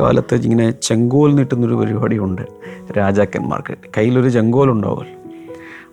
കാലത്ത് 0.00 0.34
ഇങ്ങനെ 0.34 0.70
ചെങ്കോൽ 0.70 1.34
നീട്ടുന്നൊരു 1.34 1.74
പരിപാടിയുണ്ട് 1.74 2.42
രാജാക്കന്മാർക്ക്. 2.98 3.74
കയ്യിലൊരു 3.98 4.28
ചെങ്കോൽ 4.28 4.70
ഉണ്ടാവുമല്ലോ 4.70 5.16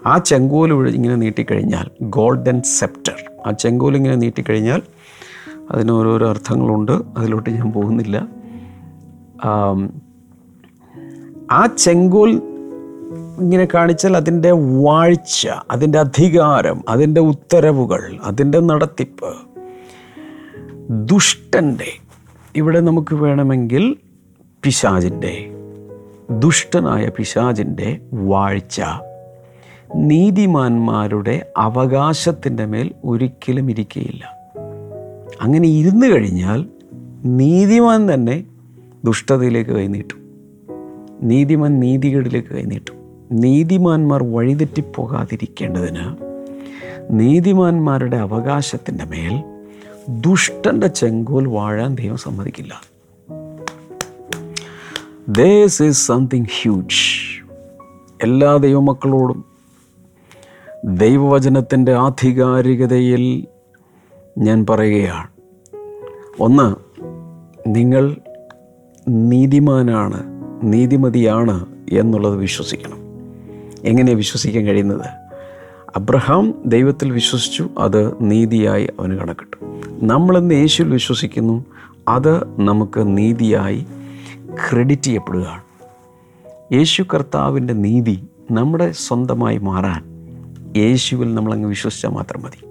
ആ 0.06 0.18
ചെങ്കോൽ 0.18 0.90
ഇങ്ങനെ 0.90 1.16
നീട്ടിക്കഴിഞ്ഞാൽ 1.16 1.88
ഗോൾഡൻ 2.02 2.62
സെപ്റ്റർ. 2.62 3.32
ആ 3.48 3.52
ചെങ്കോൽ 3.52 3.96
ഇങ്ങനെ 3.96 4.16
നീട്ടിക്കഴിഞ്ഞാൽ 4.16 4.82
അതിന് 5.72 5.92
ഓരോരോ 5.92 6.30
അർത്ഥങ്ങളുണ്ട്. 6.30 6.92
അതിലോട്ട് 7.18 7.50
ഞാൻ 7.50 7.72
പോകുന്നില്ല. 7.72 8.28
ആ 11.52 11.66
ചെങ്കോൽ 11.78 12.42
ഇങ്ങനെ 13.40 13.68
കാണിച്ചാൽ 13.74 14.18
അതിന്റെ 14.18 14.52
വാഴ്ച 14.52 15.48
അതിന്റെ 15.72 16.00
അധികാരം 16.00 16.84
അതിന്റെ 16.90 17.22
ഉത്തരവുകൾ 17.22 18.20
അതിന്റെ 18.24 18.60
നടത്തിപ്പ് 18.60 19.32
ദുഷ്ടന്റെ 20.90 21.92
ഇവിടെ 22.56 22.80
നമുക്ക് 22.80 23.16
വേണമെങ്കിൽ 23.16 23.84
പിശാജിന്റെ 24.64 25.34
ദുഷ്ടനായ 26.40 27.10
പിശാജിന്റെ 27.10 28.00
വാഴ്ച 28.12 28.82
നീതിമാന്മാരുടെ 29.96 31.52
അവകാശത്തിന്റെ 31.58 32.66
മേൽ 32.66 32.92
ഒരിക്കലും 33.06 33.70
ഇരിക്കുകയില്ല 33.70 34.24
അങ്ങനെ 35.42 35.68
ഇരുന്നു 35.68 36.08
കഴിഞ്ഞാൽ 36.08 36.70
നീതിമാൻ 37.26 38.14
തന്നെ 38.14 38.46
ദുഷ്ടതയിലേക്ക് 39.06 39.72
കൈനീട്ടും 39.72 40.20
നീതിമാൻ 41.22 41.80
നീതികേടിലേക്ക് 41.80 42.50
കൈനീട്ടും 42.50 42.98
നീതിമാന്മാർ 43.32 44.24
വഴിതെറ്റിപ്പോകാതിരിക്കേണ്ടതിന് 44.24 46.06
നീതിമാന്മാരുടെ 47.12 48.18
അവകാശത്തിന്റെ 48.18 49.06
മേൽ 49.06 49.36
ദുഷ്ടന്റെ 50.10 50.88
ചെങ്കോൽ 50.88 51.48
വാഴാൻ 51.48 51.96
ദൈവം 51.96 52.18
സമ്മതിക്കില്ല. 52.18 52.82
ദേസ് 55.30 55.84
ഈസ് 55.84 56.08
സംതിങ് 56.08 56.46
ഹ്യൂജ് 56.62 57.44
എല്ലാ 58.24 58.58
ദൈവമക്കളോടും 58.58 59.46
ദൈവവചനത്തിന്റെ 60.86 61.94
ആധികാരികതയിൽ 61.94 63.48
ഞാൻ 64.38 64.66
പറയുകയാണ്. 64.70 65.28
ഒന്ന് 66.40 66.76
നിങ്ങൾ 67.68 68.16
നീതിമാനാണ് 69.08 70.24
നീതിമതിയാണ് 70.64 71.66
എന്നുള്ളത് 71.92 72.36
വിശ്വസിക്കണം. 72.36 72.98
എങ്ങനെ 73.84 74.14
വിശ്വസിക്കാൻ 74.14 74.64
കഴിയുന്നത്? 74.64 75.06
അബ്രഹാം 75.96 76.62
ദൈവത്തിൽ 76.66 77.12
വിശ്വസിച്ചു 77.12 77.70
അത് 77.78 78.32
നീതിയായി 78.32 78.90
അവന് 79.00 79.20
കണക്കിട്ടു. 79.20 79.73
നമ്മളിന്ന് 79.92 80.56
യേശുവിൽ 80.56 80.92
വിശ്വസിക്കുന്നു 80.92 81.66
അത് 82.08 82.62
നമുക്ക് 82.62 83.18
നീതിയായി 83.18 83.88
ക്രെഡിറ്റ് 84.54 85.02
ചെയ്യപ്പെടുകയാണ്. 85.02 85.62
യേശു 86.74 87.04
കർത്താവിന്റെ 87.14 87.74
നീതി 87.74 88.28
നമ്മുടെ 88.52 88.92
സ്വന്തമായി 88.92 89.58
മാറാൻ 89.58 90.14
യേശുവിൽ 90.78 91.34
നമ്മളങ്ങ് 91.34 91.68
വിശ്വസിച്ചാൽ 91.68 92.10
മാത്രം 92.10 92.42
മതി. 92.42 92.66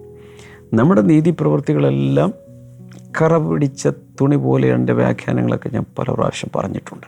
നമ്മുടെ 0.76 1.02
നീതി 1.02 1.30
പ്രവൃത്തികളെല്ലാം 1.40 2.34
കറ 3.20 3.36
പിടിച്ച 3.36 3.86
തുണി 3.86 4.36
പോലെ 4.36 4.68
എന്റെ 4.68 4.92
വ്യാഖ്യാനങ്ങളൊക്കെ 4.92 5.68
ഞാൻ 5.68 5.84
പല 5.98 6.12
പ്രാവശ്യം 6.12 6.50
പറഞ്ഞിട്ടുണ്ട്. 6.56 7.06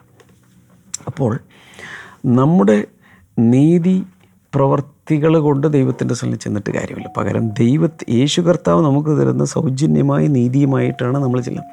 അപ്പോൾ 1.06 1.40
നമ്മുടെ 2.26 2.84
നീതി 3.38 4.02
പ്രവർത്തികൾ 5.08 5.38
കൊണ്ട് 5.38 5.66
ദൈവത്തിന്റെ 5.66 6.14
സ്ഥലം 6.14 6.38
ചെന്നിട്ട് 6.38 6.70
കാര്യമില്ല. 6.70 7.11
പകരം 7.16 7.50
ദൈവ 7.50 7.88
യേശു 8.11 8.40
കർത്താവ് 8.40 8.84
നമുക്ക് 8.84 9.20
തരുന്ന 9.20 9.44
സൗജന്യമായി 9.44 10.26
നീതിയുമായിട്ടാണ് 10.26 11.18
നമ്മൾ 11.18 11.40
ചെല്ലുന്നത്. 11.40 11.70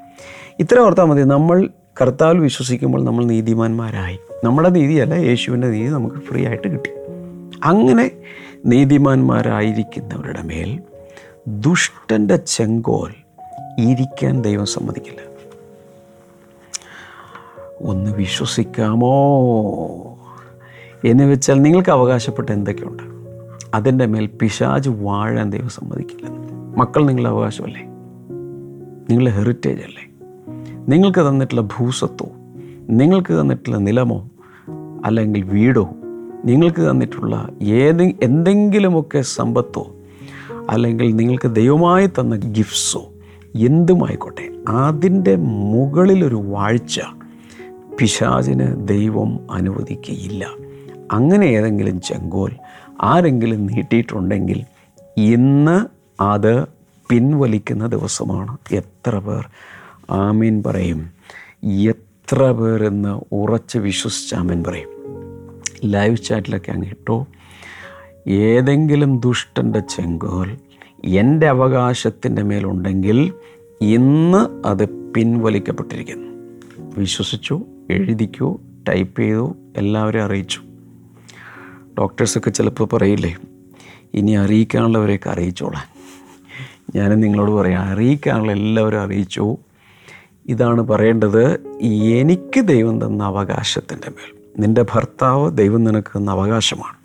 ഇത്ര 0.60 0.80
ഓർത്താൽ 0.80 1.04
മതി 1.04 1.24
നമ്മൾ 1.24 1.70
കർത്താവിൽ 2.02 2.40
വിശ്വസിക്കുമ്പോൾ 2.40 3.04
നമ്മൾ 3.04 3.26
നീതിമാന്മാരായി. 3.26 4.18
നമ്മുടെ 4.44 4.70
നീതിയല്ല 4.70 5.14
യേശുവിന്റെ 5.14 5.68
നീതി 5.68 5.90
നമുക്ക് 5.90 6.16
ഫ്രീ 6.16 6.48
ആയിട്ട് 6.48 6.68
കിട്ടി. 6.68 6.90
അങ്ങനെ 7.64 8.12
നീതിമാന്മാരായിരിക്കുന്നവരുടെ 8.66 10.42
മേൽ 10.42 10.80
ദുഷ്ടന്റെ 11.48 12.36
ചെങ്കോൽ 12.36 13.14
ഇരിക്കാൻ 13.80 14.42
ദൈവം 14.42 14.66
സമ്മതിക്കില്ല. 14.66 15.22
ഒന്ന് 17.82 18.12
വിശ്വസിക്കാമോ? 18.12 19.16
എന്ന് 21.06 21.24
വെച്ചാൽ 21.24 21.62
നിങ്ങൾക്ക് 21.62 21.90
അവകാശപ്പെട്ട 21.90 22.50
എന്തൊക്കെയുണ്ട്? 22.50 23.11
അതിന്റെ 23.76 24.06
മേൽ 24.06 24.26
പിശാജ് 24.26 24.90
വാഴാൻ 24.90 25.50
ദൈവം 25.50 25.70
സമ്മതിക്കില്ല. 25.70 26.28
മക്കൾ 26.78 27.06
നിങ്ങളുടെ 27.06 27.30
അവകാശമല്ലേ? 27.30 27.82
നിങ്ങളുടെ 29.10 29.30
ഹെറിറ്റേജ് 29.30 29.82
അല്ലേ? 29.82 30.12
നിങ്ങൾക്ക് 30.88 31.30
തന്നിട്ടുള്ള 31.30 31.62
ഭൂസ്വത്തോ 31.62 32.28
നിങ്ങൾക്ക് 32.90 33.42
തന്നിട്ടുള്ള 33.42 33.78
നിലമോ 33.78 34.30
അല്ലെങ്കിൽ 35.06 35.44
വീടോ 35.44 35.90
നിങ്ങൾക്ക് 36.46 36.92
തന്നിട്ടുള്ള 36.92 37.50
ഏത് 37.62 38.04
എന്തെങ്കിലുമൊക്കെ 38.04 39.22
സമ്പത്തോ 39.22 39.96
അല്ലെങ്കിൽ 40.70 41.16
നിങ്ങൾക്ക് 41.16 41.56
ദൈവമായി 41.56 42.08
തന്ന 42.08 42.36
ഗിഫ്റ്റ്സോ 42.36 43.10
എന്തുമായിക്കോട്ടെ 43.56 44.52
അതിന്റെ 44.70 45.36
മുകളിലൊരു 45.36 46.36
വാഴ്ച 46.36 47.00
പിശാചിന് 48.00 48.88
ദൈവം 48.88 49.52
അനുവദിക്കുകയില്ല 49.52 50.48
അങ്ങനെ 51.12 51.46
ഏതെങ്കിലും 51.46 52.02
ചെങ്കോൽ 52.02 52.52
ആരെങ്കിലും 53.02 53.66
നീട്ടിയിട്ടുണ്ടെങ്കിൽ 53.66 54.64
ഇന്ന് 55.18 55.86
അത് 56.22 56.66
പിൻവലിക്കുന്ന 57.10 57.88
ദിവസമാണ്. 57.88 58.58
എത്ര 58.72 59.20
പേർ? 59.20 59.50
ആമീൻ 60.10 60.64
പറയും. 60.64 61.12
എത്ര 61.64 62.52
പേർ 62.52 62.84
എന്ന് 62.84 63.22
ഉറച്ച് 63.32 63.78
വിശ്വസിച്ച് 63.78 64.36
ആമീൻ 64.36 64.64
പറയും. 64.64 64.90
ലൈവ് 65.86 66.18
ചാറ്റിലൊക്കെ 66.18 66.72
അങ്ങ് 66.72 66.88
ഇട്ടോ. 66.88 67.28
ഏതെങ്കിലും 68.28 69.20
ദുഷ്ടന്റെ 69.20 69.80
ചെങ്കോൽ 69.80 70.58
എന്റെ 71.06 71.48
അവകാശത്തിന്റെ 71.48 72.42
മേലുണ്ടെങ്കിൽ 72.42 73.34
ഇന്ന് 73.82 74.68
അത് 74.68 74.90
പിൻവലിക്കപ്പെട്ടിരിക്കുന്നു. 74.90 76.32
വിശ്വസിച്ചു 76.98 77.62
എഴുതിക്കൂ 77.90 78.60
ടൈപ്പ് 78.90 79.22
ചെയ്തു 79.22 79.56
എല്ലാവരെയും 79.78 80.24
അറിയിച്ചു. 80.24 80.62
ഡോക്ടേഴ്സൊക്കെ 82.00 82.50
ചിലപ്പോൾ 82.50 82.86
പറയില്ലേ 82.86 83.38
ഇനി 84.14 84.32
അറിയിക്കാനുള്ളവരെയൊക്കെ 84.32 85.30
അറിയിച്ചോളാം 85.30 85.92
ഞാനും 86.96 87.20
നിങ്ങളോട് 87.20 87.52
പറയാം 87.52 87.82
അറിയിക്കാനുള്ള 87.82 88.52
എല്ലാവരും 88.52 89.02
അറിയിച്ചു. 89.02 89.58
ഇതാണ് 90.46 90.82
പറയേണ്ടത് 90.82 91.62
എനിക്ക് 91.82 92.62
ദൈവം 92.62 93.06
തന്ന 93.06 93.24
അവകാശത്തിന്റെ 93.24 94.10
മേൽ. 94.10 94.62
നിന്റെ 94.62 94.86
ഭർത്താവ് 94.94 95.58
ദൈവം 95.58 95.84
നിനക്ക് 95.84 96.18
തന്ന 96.18 96.32
അവകാശമാണ്. 96.32 96.96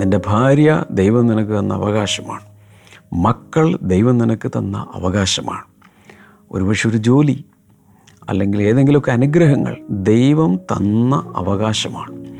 നിന്റെ 0.00 0.20
ഭാര്യ 0.26 0.84
ദൈവം 0.90 1.26
നിനക്ക് 1.26 1.58
തന്ന 1.58 1.74
അവകാശമാണ്. 1.74 2.42
മക്കൾ 3.12 3.78
ദൈവം 3.82 4.18
നിനക്ക് 4.18 4.48
തന്ന 4.48 4.86
അവകാശമാണ്. 4.94 5.64
ഒരുപക്ഷെ 6.52 6.88
ഒരു 6.88 6.96
ജോലി 6.96 7.44
അല്ലെങ്കിൽ 8.28 8.62
ഏതെങ്കിലുമൊക്കെ 8.62 9.12
അനുഗ്രഹങ്ങൾ 9.12 9.76
ദൈവം 9.90 10.56
തന്ന 10.56 11.32
അവകാശമാണ്. 11.36 12.35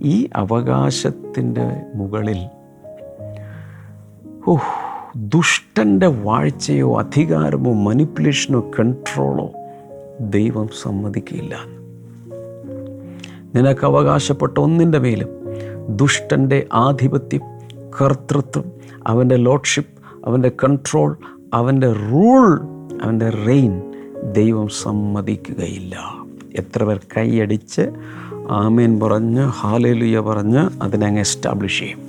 ഈ 0.00 0.28
അവകാശത്തിന്റെ 0.36 1.66
മുകളിൽ 1.94 2.40
ഓ 4.46 4.56
ദുഷ്ടന്റെ 5.16 6.06
വാഴ്ചയോ 6.06 6.98
അധികാരമോ 6.98 7.72
മനിപ്പുലേഷനോ 7.72 8.70
കൺട്രോളോ 8.78 9.52
ദൈവം 10.20 10.68
സമ്മതിക്കില്ല 10.82 11.54
നിനക്ക് 13.54 13.84
അവകാശപ്പെട്ട 13.84 14.58
ഒന്നിന്റെ 14.58 14.98
മേലും 14.98 15.28
ദുഷ്ടന്റെ 15.96 16.66
ആധിപത്യം 16.74 17.40
കർത്തൃത്വം 18.00 18.72
അവന്റെ 19.06 19.36
ലോഡ്ഷിപ്പ് 19.36 20.00
അവന്റെ 20.26 20.48
കൺട്രോൾ 20.64 21.16
അവന്റെ 21.54 21.92
റൂൾ 21.92 22.60
അവന്റെ 23.02 23.30
റെയിൻ 23.30 23.72
ദൈവം 24.32 24.68
സമ്മതിക്കുകയില്ല. 24.68 25.94
എത്ര 26.54 26.84
പേർ 26.84 27.00
കൈയടിച്ച് 27.16 27.92
ആമേൻ 28.50 29.00
പറഞ്ഞ് 29.00 29.40
ഹാലേലുയ 29.40 30.20
പറഞ്ഞ് 30.20 30.82
അതിനെ 30.82 31.06
അങ്ങ് 31.06 31.20
എസ്റ്റാബ്ലിഷ് 31.20 31.78
ചെയ്യും. 31.78 32.00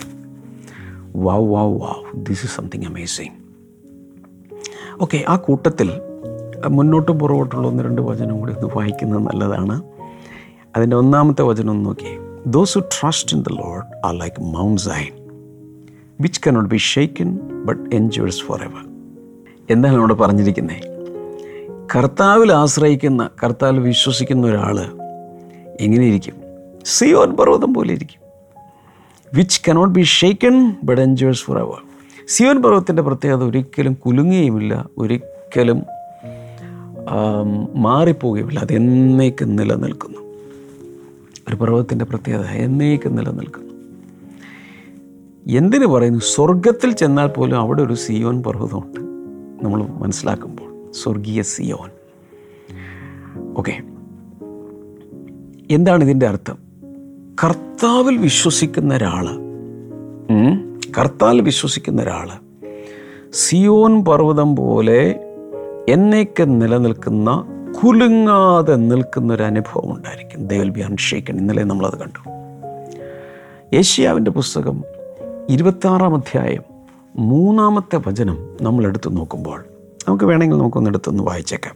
Wow 1.15 1.53
wow 1.53 1.79
wow 1.81 2.25
this 2.25 2.45
is 2.45 2.55
something 2.55 2.86
amazing 2.86 3.36
okay 5.01 5.25
ആ 5.29 5.36
കൂട്ടത്തിൽ 5.36 5.91
മുന്നോട്ടും 6.67 7.19
പുറകോട്ടുള്ള 7.19 7.67
ഒന്ന് 7.67 7.83
രണ്ട് 7.83 8.01
വചനം 8.01 8.39
കൂടി 8.39 8.53
ഒന്ന് 8.53 8.77
വായിക്കുന്നത് 8.77 9.24
നല്ലതാണ്. 9.24 9.81
അതിന്റെ 10.75 10.95
ഒന്നാമത്തെ 10.95 11.41
വചനം 11.41 11.71
ഒന്ന് 11.71 11.86
നോക്കി 11.86 12.19
those 12.48 12.79
who 12.79 12.83
trust 13.01 13.38
in 13.38 13.43
the 13.43 13.51
Lord 13.51 14.05
are 14.05 14.19
like 14.19 14.41
Mount 14.41 14.81
Zion 14.81 15.27
which 16.21 16.41
cannot 16.48 16.69
be 16.69 16.77
shaken 16.77 17.39
but 17.65 17.95
endures 17.95 18.41
for 18.41 18.62
ever 18.63 18.86
എന്താണ് 19.69 19.98
അവിടെ 19.98 20.13
പറഞ്ഞിരിക്കുന്നത്? 20.13 20.81
കർത്താവിൽ 21.95 22.51
ആശ്രയിക്കുന്ന 22.51 23.29
കർത്താവിൽ 23.43 23.79
വിശ്വസിക്കുന്ന 23.79 24.48
ഒരാൾ 24.48 25.00
എങ്ങനെയിരിക്കും? 25.82 26.34
സിയോൻ 26.86 27.36
പർവതം 27.36 27.74
പോലെ 27.74 27.94
ഇരിക്കും 27.94 28.22
which 29.34 29.62
cannot 29.70 29.94
be 29.94 30.02
shaken 30.02 30.76
but 30.84 31.02
endures 31.02 31.41
for 31.41 31.58
ever 31.58 31.82
Zion 32.28 32.62
പർവതത്തിന്റെ 32.62 33.02
പ്രത്യേകത 33.02 33.44
ഒരിക്കലും 33.44 33.94
കുലുങ്ങുകയുമില്ല 33.94 34.89
ഒരിക്കലും 34.98 35.84
മാറിപ്പോവുകയുമില്ല. 37.74 38.60
അതെന്നേക്കും 38.60 39.56
നിലനിൽക്കുന്നു. 39.56 40.17
ഒരു 41.50 41.56
പർവതത്തിന്റെ 41.56 42.06
പ്രത്യേകത 42.06 42.46
എന്നേക്കും 42.46 43.15
നിലനിൽക്കുന്നു. 43.15 43.74
എന്തിനു 45.58 45.86
പറയുന്നു? 45.86 46.20
സ്വർഗത്തിൽ 46.20 46.91
ചെന്നാൽ 46.91 47.28
പോലും 47.28 47.60
അവിടെ 47.60 47.82
ഒരു 47.82 47.94
സിയോൻ 47.94 48.44
പർവതമുണ്ട്. 48.44 49.00
നമ്മൾ 49.65 49.84
മനസ്സിലാക്കുമ്പോൾ. 49.84 50.91
സ്വർഗീയ 50.91 51.41
സിയോൻ. 51.41 51.89
ഓക്കെ 53.58 53.90
എന്താണ് 55.73 56.03
ഇതിന്റെ 56.03 56.27
അർത്ഥം? 56.27 56.57
കർത്താവിൽ 57.43 58.17
വിശ്വസിക്കുന്ന 58.17 58.93
ഒരാൾ 58.93 59.27
കർത്താവിൽ 60.97 61.41
വിശ്വസിക്കുന്ന 61.41 62.01
ഒരാൾ 62.01 62.29
സിയോൻ 63.34 64.05
പർവതം 64.05 64.55
പോലെ 64.55 65.19
എന്നേക്ക് 65.89 66.62
നിലനിൽക്കുന്ന 66.62 67.45
കുലുങ്ങാതെ 67.84 68.75
നിൽക്കുന്ന 68.75 69.34
ഒരു 69.34 69.43
അനുഭവം 69.43 69.95
ഉണ്ടായിരിക്കും. 69.95 70.47
They 70.47 70.60
will 70.60 70.69
be 70.69 70.79
unshaken. 70.79 71.38
ഇന്നലെ 71.38 71.63
നമ്മളത് 71.63 71.97
കണ്ടു. 71.97 72.29
ഏഷ്യാവിന്റെ 73.75 74.31
പുസ്തകം 74.31 74.84
ഇരുപത്താറാം 75.49 76.15
അധ്യായം 76.15 76.63
മൂന്നാമത്തെ 77.15 77.99
വചനം 78.07 78.57
നമ്മൾ 78.62 78.86
എടുത്തു 78.86 79.10
നോക്കുമ്പോൾ 79.10 79.63
നമുക്ക് 80.07 80.23
വേണമെങ്കിൽ 80.23 80.57
നമുക്കൊന്ന് 80.57 80.89
എടുത്തൊന്ന് 80.89 81.23
വായിച്ചേക്കാം. 81.23 81.75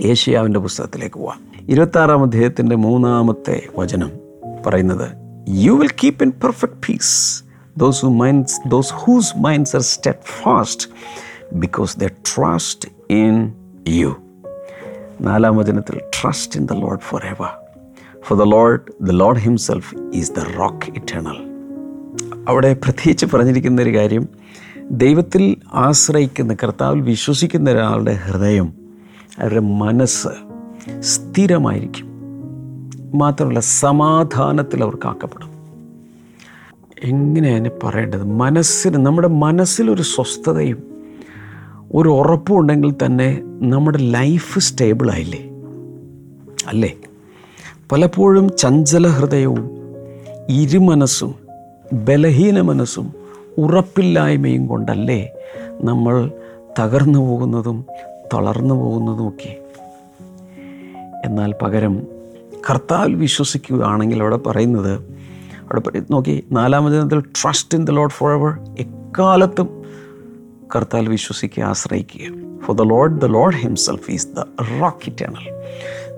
ഏഷ്യാവിന്റെ 0.00 0.60
പുസ്തകത്തിലേക്ക് 0.60 1.16
പോവാം. 1.16 1.53
ഇരുപത്താറാം 1.68 2.22
അധ്യായത്തിന്റെ 2.22 2.76
മൂന്നാമത്തെ 2.76 3.54
വചനം 3.76 4.10
പറയുന്നത് 4.66 5.06
you 5.58 5.72
will 5.72 5.94
keep 5.94 6.24
in 6.24 6.30
perfect 6.30 6.78
peace 6.86 7.12
those 7.76 8.00
who 8.06 8.10
minds 8.14 8.56
those 8.68 8.92
whose 8.94 9.32
minds 9.38 9.76
are 9.76 9.82
step 9.82 10.26
fast 10.42 10.88
because 11.54 11.98
the 11.98 12.08
trust 12.30 12.88
in 13.14 13.36
you 13.90 14.10
നാലാം 15.20 15.56
വചനത്തിൽ 15.56 15.98
trust 16.18 16.58
in 16.58 16.66
the 16.66 16.72
Lord 16.72 17.00
for 17.00 17.22
ever 17.26 17.52
for 18.22 18.38
the 18.38 18.46
Lord 18.48 18.80
the 19.00 19.16
Lord 19.16 19.38
himself 19.38 19.90
is 20.12 20.32
the 20.32 20.44
rock 20.58 20.92
eternal 20.96 21.38
അവിടെ 22.48 22.74
പ്രത്യേകിച്ച് 22.74 23.26
പറഞ്ഞിരിക്കുന്ന 23.26 23.82
ഒരു 23.82 23.94
കാര്യം 23.98 24.24
ദൈവത്തിൽ 24.96 25.44
ആശ്രയിക്കുന്ന 25.72 26.54
കർത്താവിൽ 26.54 27.00
വിശ്വസിക്കുന്ന 27.00 27.70
ഒരാളുടെ 27.70 28.14
ഹൃദയം 28.26 28.68
അവരുടെ 29.38 29.60
മനസ്സ് 29.60 30.32
സ്ഥിരമായിരിക്കും. 31.00 32.14
മാത്രമല്ല 33.14 33.60
സമാധാനത്തിൽ 33.60 34.82
അവർ 34.82 34.98
കാക്കപ്പെടും. 35.04 35.50
എങ്ങനെയാണ് 37.04 37.70
പറയേണ്ടത്? 37.84 38.24
മനസ്സിന് 38.24 39.06
നമ്മുടെ 39.06 39.28
മനസ്സിലൊരു 39.28 40.02
സ്വസ്ഥതയും 40.02 40.82
ഒരു 41.94 42.08
ഉറപ്പും 42.08 42.58
ഉണ്ടെങ്കിൽ 42.58 42.94
തന്നെ 43.04 43.42
നമ്മുടെ 43.44 43.98
ലൈഫ് 43.98 44.58
സ്റ്റേബിളായില്ലേ 44.58 45.50
അല്ലേ? 46.66 46.92
പലപ്പോഴും 47.92 48.56
ചഞ്ചല 48.56 49.06
ഹൃദയവും 49.06 49.70
ഇരുമനസ്സും 50.48 51.34
ബലഹീന 51.92 52.60
മനസ്സും 52.60 53.12
ഉറപ്പില്ലായ്മയും 53.58 54.66
കൊണ്ടല്ലേ 54.66 55.30
നമ്മൾ 55.84 56.30
തകർന്നു 56.80 57.18
പോകുന്നതും 57.18 57.84
തളർന്നു 58.34 58.74
പോകുന്നതുമൊക്കെ 58.74 59.63
എന്നാൽ 61.24 61.54
പകരം 61.62 61.94
കർത്താവിൽ 62.70 63.14
വിശ്വസിക്കുകയാണെങ്കിൽ 63.14 64.20
അവിടെ 64.20 64.36
പറയുന്നത് 64.36 64.94
അവിടെ 65.62 65.80
നോക്കി 65.80 66.06
നോക്കി 66.10 66.44
നാലാമതിനത്തിൽ 66.52 67.20
trust 67.20 67.78
in 67.78 67.84
the 67.84 67.90
Lord 67.90 68.10
for 68.10 68.30
ever 68.30 68.52
എക്കാലത്തും 68.78 69.68
കർത്താവിൽ 70.76 71.08
വിശ്വസിക്കുക 71.08 71.64
ആശ്രയിക്കുക. 71.64 72.60
For 72.60 72.76
the 72.76 72.82
Lord 72.82 73.20
the 73.20 73.24
Lord 73.24 73.54
himself 73.54 74.10
is 74.10 74.28
the 74.28 74.44
rock 74.80 75.06
eternal 75.06 75.46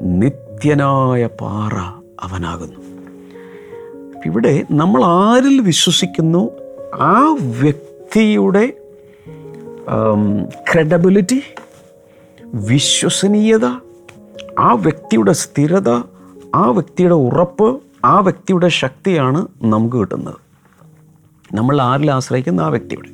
നിത്യനായ 0.03 1.27
പാറ 1.27 1.77
അവനാകുന്നു. 2.21 2.81
ഇവിടെ 4.27 4.65
നമ്മൾ 4.71 5.05
ആരിൽ 5.05 5.61
വിശ്വസിക്കുന്നു? 5.61 6.51
ആ 6.95 7.37
വ്യക്തിയുടെ 7.61 8.65
ക്രെഡബിലിറ്റി 10.73 11.43
വിശ്വസനീയത 12.45 13.67
ആ 14.59 14.69
വ്യക്തിയുടെ 14.85 15.33
സ്ഥിരത 15.33 15.91
ആ 16.55 16.65
വ്യക്തിയുടെ 16.77 17.15
ഉറപ്പ് 17.15 17.67
ആ 18.05 18.21
വ്യക്തിയുടെ 18.21 18.69
ശക്തിയാണ് 18.83 19.41
നമുക്ക് 19.73 19.97
കിട്ടുന്നത്. 20.01 20.39
നമ്മൾ 21.55 21.81
ആരിൽ 21.81 22.11
ആശ്രയിക്കുന്ന 22.11 22.61
ആ 22.61 22.69
വ്യക്തിയുടെ. 22.69 23.11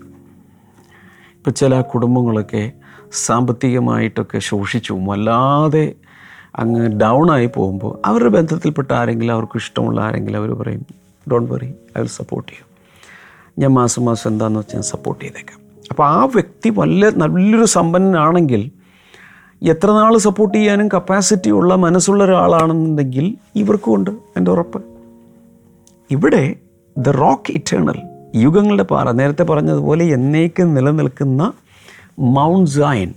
ഇപ്പോൾ 1.36 1.50
ചില 1.50 1.80
കുടുംബങ്ങളൊക്കെ 1.80 2.72
സാമ്പത്തികമായിട്ടൊക്കെ 3.26 4.38
ശോഷിച്ചു 4.38 4.92
വല്ലാതെ 5.08 5.94
അങ്ങ് 6.62 6.84
ഡൗൺ 7.00 7.30
ആയി 7.30 7.46
പോകുമ്പോൾ 7.46 7.92
അവരുടെ 8.08 8.28
ബന്ധത്തിൽപ്പെട്ട 8.28 8.92
ആരെങ്കിലും 8.92 9.34
അവർക്ക് 9.34 9.56
ഇഷ്ടമുള്ള 9.56 10.00
ആരെങ്കിലും 10.00 10.38
അവർ 10.38 10.52
പറയും 10.60 10.84
don't 11.30 11.52
worry 11.52 11.70
I 11.96 12.00
will 12.02 12.12
support 12.20 12.48
ചെയ്യും 12.52 12.68
ഞാൻ 13.58 13.72
മാസം 13.80 14.04
മാസം 14.04 14.30
എന്താണെന്ന് 14.30 14.60
വെച്ചാൽ 14.60 14.78
ഞാൻ 14.78 14.86
സപ്പോർട്ട് 14.94 15.20
ചെയ്തേക്കാം. 15.24 15.58
അപ്പോൾ 15.90 16.06
ആ 16.06 16.24
വ്യക്തി 16.24 16.70
വല്ല 16.70 17.10
നല്ലൊരു 17.22 17.64
സമ്പന്നനാണെങ്കിൽ 17.64 18.62
എത്ര 19.62 19.90
നാൾ 19.90 20.18
സപ്പോർട്ട് 20.18 20.58
ചെയ്യാനും 20.58 20.88
കപ്പാസിറ്റി 20.88 21.50
ഉള്ള 21.50 21.74
മനസ്സുള്ള 21.74 22.24
ഒരാളാണെന്നുണ്ടെങ്കിൽ 22.24 23.36
ഇവർക്കും 23.54 23.94
ഉണ്ട് 23.94 24.10
എന്റെ 24.10 24.50
ഉറപ്പ്. 24.50 24.82
ഇവിടെ 26.10 26.54
ദ 26.98 27.08
റോക്ക് 27.08 27.52
ഇറ്റേണൽ 27.52 27.98
യുഗങ്ങളുടെ 28.36 28.82
പാറ 28.82 29.10
നേരത്തെ 29.10 29.42
പറഞ്ഞതുപോലെ 29.42 30.04
എന്നേക്കും 30.04 30.74
നിലനിൽക്കുന്ന 30.74 31.52
മൗണ്ട് 32.18 32.70
സൈൻ 32.70 33.14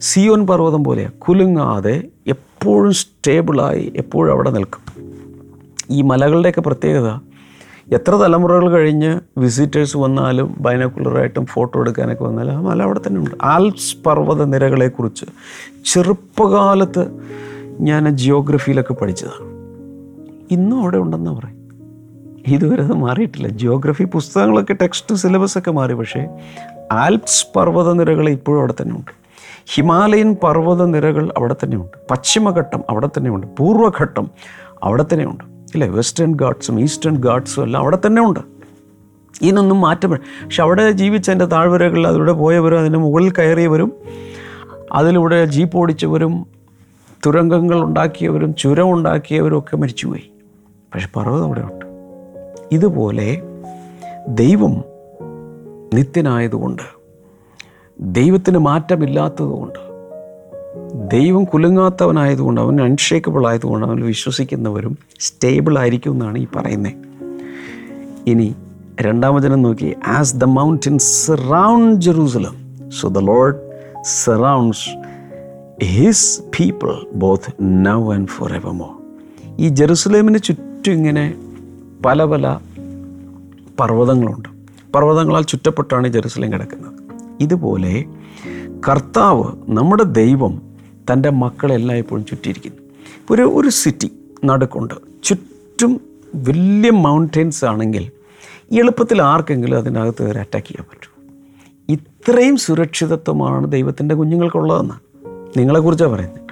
സിയോൻ 0.00 0.46
പർവതം 0.46 0.84
പോലെയാണ് 0.84 1.12
കുലുങ്ങാതെ 1.12 2.02
എപ്പോഴും 2.26 2.92
സ്റ്റേബിളായി 2.92 3.92
എപ്പോഴും 3.96 4.32
അവിടെ 4.32 4.50
നിൽക്കും. 4.50 4.82
ഈ 5.90 6.02
മലകളുടെയൊക്കെ 6.02 6.60
പ്രത്യേകത 6.60 7.08
എത്ര 7.92 8.14
തലമുറകൾ 8.14 8.70
കഴിഞ്ഞ് 8.70 9.20
വിസിറ്റേഴ്സ് 9.38 9.96
വന്നാലും 9.96 10.54
ബൈനക്കുലറായിട്ടും 10.60 11.46
ഫോട്ടോ 11.46 11.80
എടുക്കാനൊക്കെ 11.80 12.24
വന്നാലും 12.24 12.56
ആ 12.56 12.60
മല 12.60 12.82
അവിടെ 12.82 13.00
തന്നെ 13.06 13.20
ഉണ്ട്. 13.20 13.36
ആൽപ്സ് 13.42 13.96
പർവത 14.06 14.44
നിരകളെക്കുറിച്ച് 14.44 15.26
ചെറുപ്പകാലത്ത് 15.84 17.10
ഞാൻ 17.80 18.16
ജിയോഗ്രഫിയിലൊക്കെ 18.16 18.94
പഠിച്ചതാണ്. 18.94 19.46
ഇന്നും 20.50 20.80
അവിടെ 20.80 20.96
ഉണ്ടെന്ന് 20.96 21.30
പറയും. 21.30 21.56
ഇതുവരെ 22.46 22.82
അത് 22.82 22.92
മാറിയിട്ടില്ല. 22.92 23.48
ജിയോഗ്രഫി 23.48 24.04
പുസ്തകങ്ങളൊക്കെ 24.04 24.72
ടെക്സ്റ്റ് 24.72 25.14
സിലബസ് 25.14 25.58
ഒക്കെ 25.58 25.70
മാറി 25.70 25.92
പക്ഷേ 25.92 26.28
ആൽപ്സ് 26.92 27.46
പർവത 27.56 27.92
നിരകൾ 27.92 28.28
ഇപ്പോഴും 28.28 28.58
അവിടെ 28.58 28.74
തന്നെ 28.82 28.96
ഉണ്ട്. 28.96 29.12
ഹിമാലയൻ 29.74 30.36
പർവത 30.42 30.84
നിരകൾ 30.84 31.32
അവിടെ 31.36 31.56
തന്നെയുണ്ട് 31.64 31.96
പശ്ചിമഘട്ടം 32.10 32.84
അവിടെ 32.90 33.06
തന്നെയുണ്ട് 33.06 33.46
പൂർവഘട്ടം 33.56 34.30
അവിടെ 34.82 35.04
തന്നെയുണ്ട് 35.12 35.57
ഇല്ലേ 35.74 35.88
വെസ്റ്റേൺ 35.88 36.34
ഗാഡ്സും 36.34 36.80
ഈസ്റ്റേൺ 36.80 37.16
ഗാഡ്സും 37.16 37.62
എല്ലാം 37.62 37.80
അവിടെ 37.80 37.98
തന്നെ 38.06 38.22
ഉണ്ട്. 38.22 38.40
ഇതിനൊന്നും 39.42 39.80
മാറ്റം 39.80 40.10
പക്ഷെ 40.10 40.62
അവിടെ 40.62 40.90
ജീവിച്ചതിന്റെ 40.90 41.44
താഴ്വരകളിൽ 41.44 42.06
അതിലൂടെ 42.06 42.32
പോയവരും 42.32 42.78
അതിന്റെ 42.78 42.98
മുകളിൽ 42.98 43.32
കയറിയവരും 43.32 43.92
അതിലൂടെ 44.92 45.44
ജീപ്പ് 45.44 45.78
ഓടിച്ചവരും 45.78 46.46
തുരങ്കങ്ങൾ 47.26 47.84
ഉണ്ടാക്കിയവരും 47.84 48.54
ചുരം 48.54 48.92
ഉണ്ടാക്കിയവരും 48.92 49.58
ഒക്കെ 49.58 49.76
മരിച്ചുപോയി. 49.76 50.30
പക്ഷെ 50.94 51.08
പർവതം 51.16 51.44
അവിടെ 51.44 51.60
ഉണ്ട്. 51.60 51.84
ഇതുപോലെ 52.72 53.42
ദൈവം 54.28 54.84
നിത്യനായതുകൊണ്ട് 55.94 56.82
ദൈവത്തിന് 58.00 58.58
മാറ്റമില്ലാത്തതുകൊണ്ട് 58.58 59.87
ദൈവം 60.94 61.44
കുലുങ്ങാത്തവനായതുകൊണ്ട് 61.44 62.60
അവൻ 62.60 62.80
അൺഷേക്കബിൾ 62.80 63.46
ആയതുകൊണ്ട് 63.46 63.86
അവൻ 63.86 64.00
വിശ്വസിക്കുന്നവരും 64.00 64.98
സ്റ്റേബിൾ 65.20 65.78
ആയിരിക്കും 65.78 66.12
എന്നാണ് 66.12 66.38
ഈ 66.38 66.46
പറയുന്നത് 66.56 66.92
ഇനി 68.26 68.54
രണ്ടാം 69.00 69.34
വചനം 69.34 69.62
നോക്കി 69.62 69.94
as 70.06 70.36
the 70.36 70.44
mountain 70.44 70.98
surround 70.98 72.00
Jerusalem 72.00 72.56
so 73.00 73.08
the 73.08 73.18
Lord 73.18 73.56
surrounds 74.02 74.88
his 75.84 76.40
people 76.40 76.94
both 77.14 77.52
now 77.60 78.12
and 78.12 78.28
for 78.28 78.52
ever 78.52 78.72
more 78.72 78.98
ഈ 79.58 79.68
ജെറുസലേമിന് 79.68 80.38
ചുറ്റും 80.38 80.92
ഇങ്ങനെ 80.92 81.34
പല 82.06 82.24
പല 82.24 82.58
പർവതങ്ങളുണ്ട്. 83.80 84.48
പർവതങ്ങളാൽ 84.92 85.42
ചുറ്റപ്പെട്ടാണ് 85.42 86.08
ജെറുസലേം 86.08 86.52
കിടക്കുന്നത്. 86.52 86.92
ഇതുപോലെ 87.40 88.04
കർത്താവ് 88.88 89.44
നമ്മുടെ 89.68 90.02
ദൈവം 90.02 90.62
തന്റെ 91.12 91.30
മക്കളെല്ലാം 91.30 91.98
ഇപ്പോഴും 91.98 92.26
ചുറ്റിയിരിക്കുന്നു. 92.26 92.78
ഒരു 93.30 93.42
ഒരു 93.42 93.68
സിറ്റി 93.68 94.12
നടുക്കുണ്ട്. 94.44 94.94
ചുറ്റും 95.24 96.00
വലിയ 96.34 96.90
മൗണ്ടെയ്ൻസ് 96.90 97.64
ആണെങ്കിൽ 97.64 98.10
എളുപ്പത്തിൽ 98.72 99.22
ആർക്കെങ്കിലും 99.22 99.76
അതിനകത്ത് 99.76 100.22
വരെ 100.22 100.40
അറ്റാക്ക് 100.40 100.66
ചെയ്യാൻ 100.66 100.86
പറ്റും. 100.90 101.18
ഇത്രയും 101.88 102.56
സുരക്ഷിതത്വമാണ് 102.56 103.72
ദൈവത്തിന്റെ 103.72 104.14
കുഞ്ഞുങ്ങൾക്കുള്ളതെന്ന്. 104.14 104.94
നിങ്ങളെക്കുറിച്ചാണ് 105.58 106.10
പറയുന്നത്. 106.10 106.48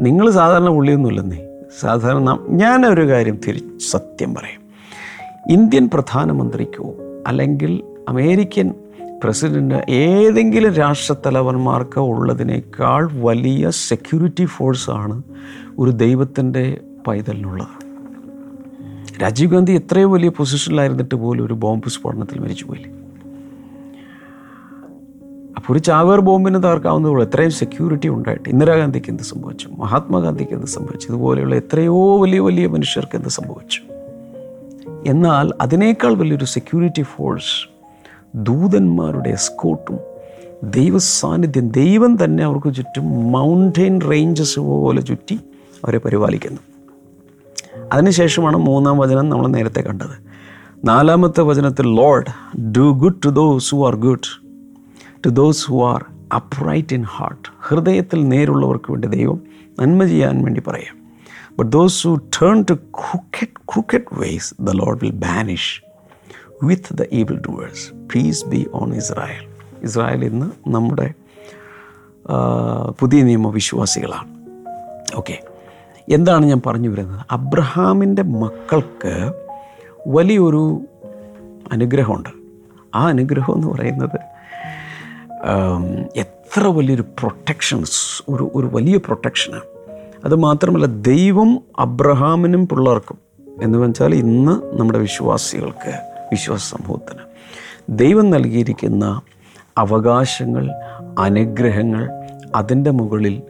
നിങ്ങൾ 0.00 0.30
സാധാരണ 0.30 0.68
പുള്ളിയൊന്നുമില്ലെന്നേ 0.68 1.46
സാധാരണ 1.80 2.38
ഞാനൊരു 2.48 3.08
കാര്യം 3.08 3.40
തിരി 3.48 3.78
സത്യം 3.90 4.34
പറയും. 4.34 4.60
ഇന്ത്യൻ 5.52 5.90
പ്രധാനമന്ത്രിക്കോ 5.94 6.94
അല്ലെങ്കിൽ 7.26 7.82
അമേരിക്കൻ 8.08 8.74
പ്രസിഡന്റ് 9.24 9.74
ഏതെങ്കിലും 9.90 10.72
രാഷ്ട്രത്തലവന്മാർക്ക് 10.74 12.00
ഉള്ളതിനേക്കാൾ 12.00 13.10
വലിയ 13.12 13.70
സെക്യൂരിറ്റി 13.70 14.44
ഫോഴ്സാണ് 14.44 15.22
ഒരു 15.78 15.90
ദൈവത്തിന്റെ 15.90 16.80
പൈതലിനുള്ളത്. 17.06 17.86
രാജീവ് 19.22 19.52
ഗാന്ധി 19.52 19.72
എത്രയോ 19.72 20.12
വലിയ 20.12 20.28
പൊസിഷനിലായിരുന്നിട്ട് 20.28 21.14
പോലും 21.14 21.46
ഒരു 21.46 21.54
ബോംബ് 21.54 21.88
സ്ഫോടനത്തിൽ 21.88 22.38
മരിച്ചുപോയില്ലേ? 22.38 22.90
അപ്പോൾ 25.56 25.72
ഒരു 25.72 25.78
ചാവേർ 25.78 26.20
ബോംബിന് 26.20 26.62
തകർക്കാവുന്നതേ 26.62 27.12
ഉള്ളൂ. 27.12 27.26
എത്രയും 27.26 27.50
സെക്യൂരിറ്റി 27.50 28.08
ഉണ്ടായിട്ട് 28.08 28.48
ഇന്ദിരാഗാന്ധിക്ക് 28.48 29.10
എന്ത് 29.10 29.22
സംഭവിച്ചു? 29.22 29.68
മഹാത്മാഗാന്ധിക്ക് 29.78 30.52
എന്ത് 30.52 30.66
സംഭവിച്ചു? 30.66 31.08
ഇതുപോലെയുള്ള 31.08 31.54
എത്രയോ 31.54 32.22
വലിയ 32.22 32.38
വലിയ 32.38 32.66
മനുഷ്യർക്ക് 32.66 33.16
എന്ത് 33.16 33.28
സംഭവിച്ചു? 33.28 33.80
എന്നാൽ 35.06 35.52
അതിനേക്കാൾ 35.60 36.14
വലിയൊരു 36.14 36.44
സെക്യൂരിറ്റി 36.44 37.02
ഫോഴ്സ് 37.02 37.75
ദൂതന്മാരുടെ 38.36 39.28
എസ്കോട്ടും 39.28 39.98
ദൈവ 40.70 40.98
സാന്നിധ്യം 40.98 41.68
ദൈവം 41.68 42.24
തന്നെ 42.24 42.44
അവർക്ക് 42.44 42.74
ചുറ്റും 42.74 43.32
മൗണ്ടെയിൻ 43.32 44.00
റേഞ്ചസ് 44.00 44.60
പോലെ 44.60 45.00
ചുറ്റി 45.00 45.34
അവരെ 45.84 45.98
പരിപാലിക്കുന്നു. 45.98 46.60
അതിനുശേഷമാണ് 47.92 48.56
മൂന്നാം 48.56 48.98
വചനം 48.98 49.28
നമ്മൾ 49.28 49.46
നേരത്തെ 49.46 49.80
കണ്ടത്. 49.80 50.26
നാലാമത്തെ 50.84 51.40
വചനത്തിൽ 51.40 51.96
Lord 51.96 52.60
do 52.60 52.92
good 52.92 53.14
to 53.24 53.28
those 53.28 53.74
who 53.74 53.86
are 53.86 53.96
good 53.96 54.44
to 55.26 55.28
those 55.28 55.66
who 55.66 55.86
are 55.86 56.04
upright 56.34 56.94
in 56.94 57.02
heart 57.02 57.48
ഹൃദയത്തിൽ 57.60 58.28
നേരുള്ളവർക്ക് 58.28 58.90
വേണ്ടി 58.90 59.08
ദൈവം 59.08 59.40
നന്മ 59.80 60.04
ചെയ്യാൻ 60.04 60.44
വേണ്ടി 60.44 60.60
പറയാം. 60.60 60.96
But 61.58 61.72
those 61.72 62.08
who 62.08 62.14
turn 62.14 62.64
to 62.70 62.74
crooked 62.74 63.52
crooked 63.74 64.20
ways 64.20 64.54
the 64.60 64.70
Lord 64.70 64.98
will 65.02 65.10
banish 65.10 65.85
with 66.62 66.96
the 66.96 67.04
evil 67.12 67.36
doers 67.48 67.92
peace 68.14 68.46
be 68.46 68.66
on 68.74 68.94
Israel 68.94 69.44
Israel 69.82 70.24
ഇന്ന് 70.24 70.46
നമ്മുടെ 70.68 71.12
പുതിയ 73.00 73.22
നിയമവിശ്വാസികളാണ്. 73.22 74.28
ഓക്കെ 75.16 75.42
എന്താണ് 76.08 76.46
ഞാൻ 76.46 76.62
പറഞ്ഞു 76.66 76.88
വരുന്നത്? 76.88 77.20
അബ്രഹാമിന്റെ 77.30 78.22
മക്കൾക്ക് 78.22 79.32
വലിയൊരു 80.06 80.80
അനുഗ്രഹമുണ്ട്. 81.72 82.28
ആ 82.94 83.08
അനുഗ്രഹം 83.08 83.54
എന്ന് 83.54 83.66
പറയുന്നത് 83.66 84.18
എത്ര 86.16 86.66
വലിയൊരു 86.66 87.02
പ്രൊട്ടക്ഷൻസ് 87.02 88.22
ഒരു 88.28 88.50
ഒരു 88.54 88.66
വലിയ 88.72 88.96
പ്രൊട്ടക്ഷനാണ് 88.96 89.64
അതുമാത്രമല്ല 90.24 90.86
ദൈവം 90.86 91.60
അബ്രഹാമിനും 91.78 92.68
പിള്ളേർക്കും. 92.68 93.18
എന്ന് 93.62 93.78
വെച്ചാൽ 93.78 94.14
ഇന്ന് 94.14 94.80
നമ്മുടെ 94.80 94.98
വിശ്വാസികൾക്ക് 94.98 96.15
വിശ്വാസ 96.30 96.70
സമൂഹത്തിന് 96.70 97.24
ദൈവം 97.88 98.30
നൽകിയിരിക്കുന്ന 98.30 99.20
അവകാശങ്ങൾ 99.78 100.70
അനുഗ്രഹങ്ങൾ 101.18 102.08
അതിന്റെ 102.54 102.90
മുകളിൽ 102.90 103.42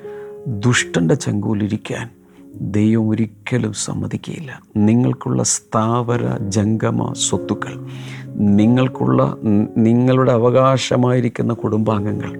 ദുഷ്ടന്റെ 0.46 1.14
ചങ്കൂലിരിക്കാൻ 1.14 2.10
ദൈവം 2.60 3.08
ഒരിക്കലും 3.08 3.72
സമ്മതിക്കുകയില്ല. 3.72 4.60
നിങ്ങൾക്കുള്ള 4.76 5.42
സ്ഥാവര 5.42 6.36
ജംഗമ 6.48 7.12
സ്വത്തുക്കൾ 7.12 7.86
നിങ്ങൾക്കുള്ള 8.34 9.36
നിങ്ങളുടെ 9.76 10.32
അവകാശമായിരിക്കുന്ന 10.32 11.54
കുടുംബാംഗങ്ങൾ 11.54 12.32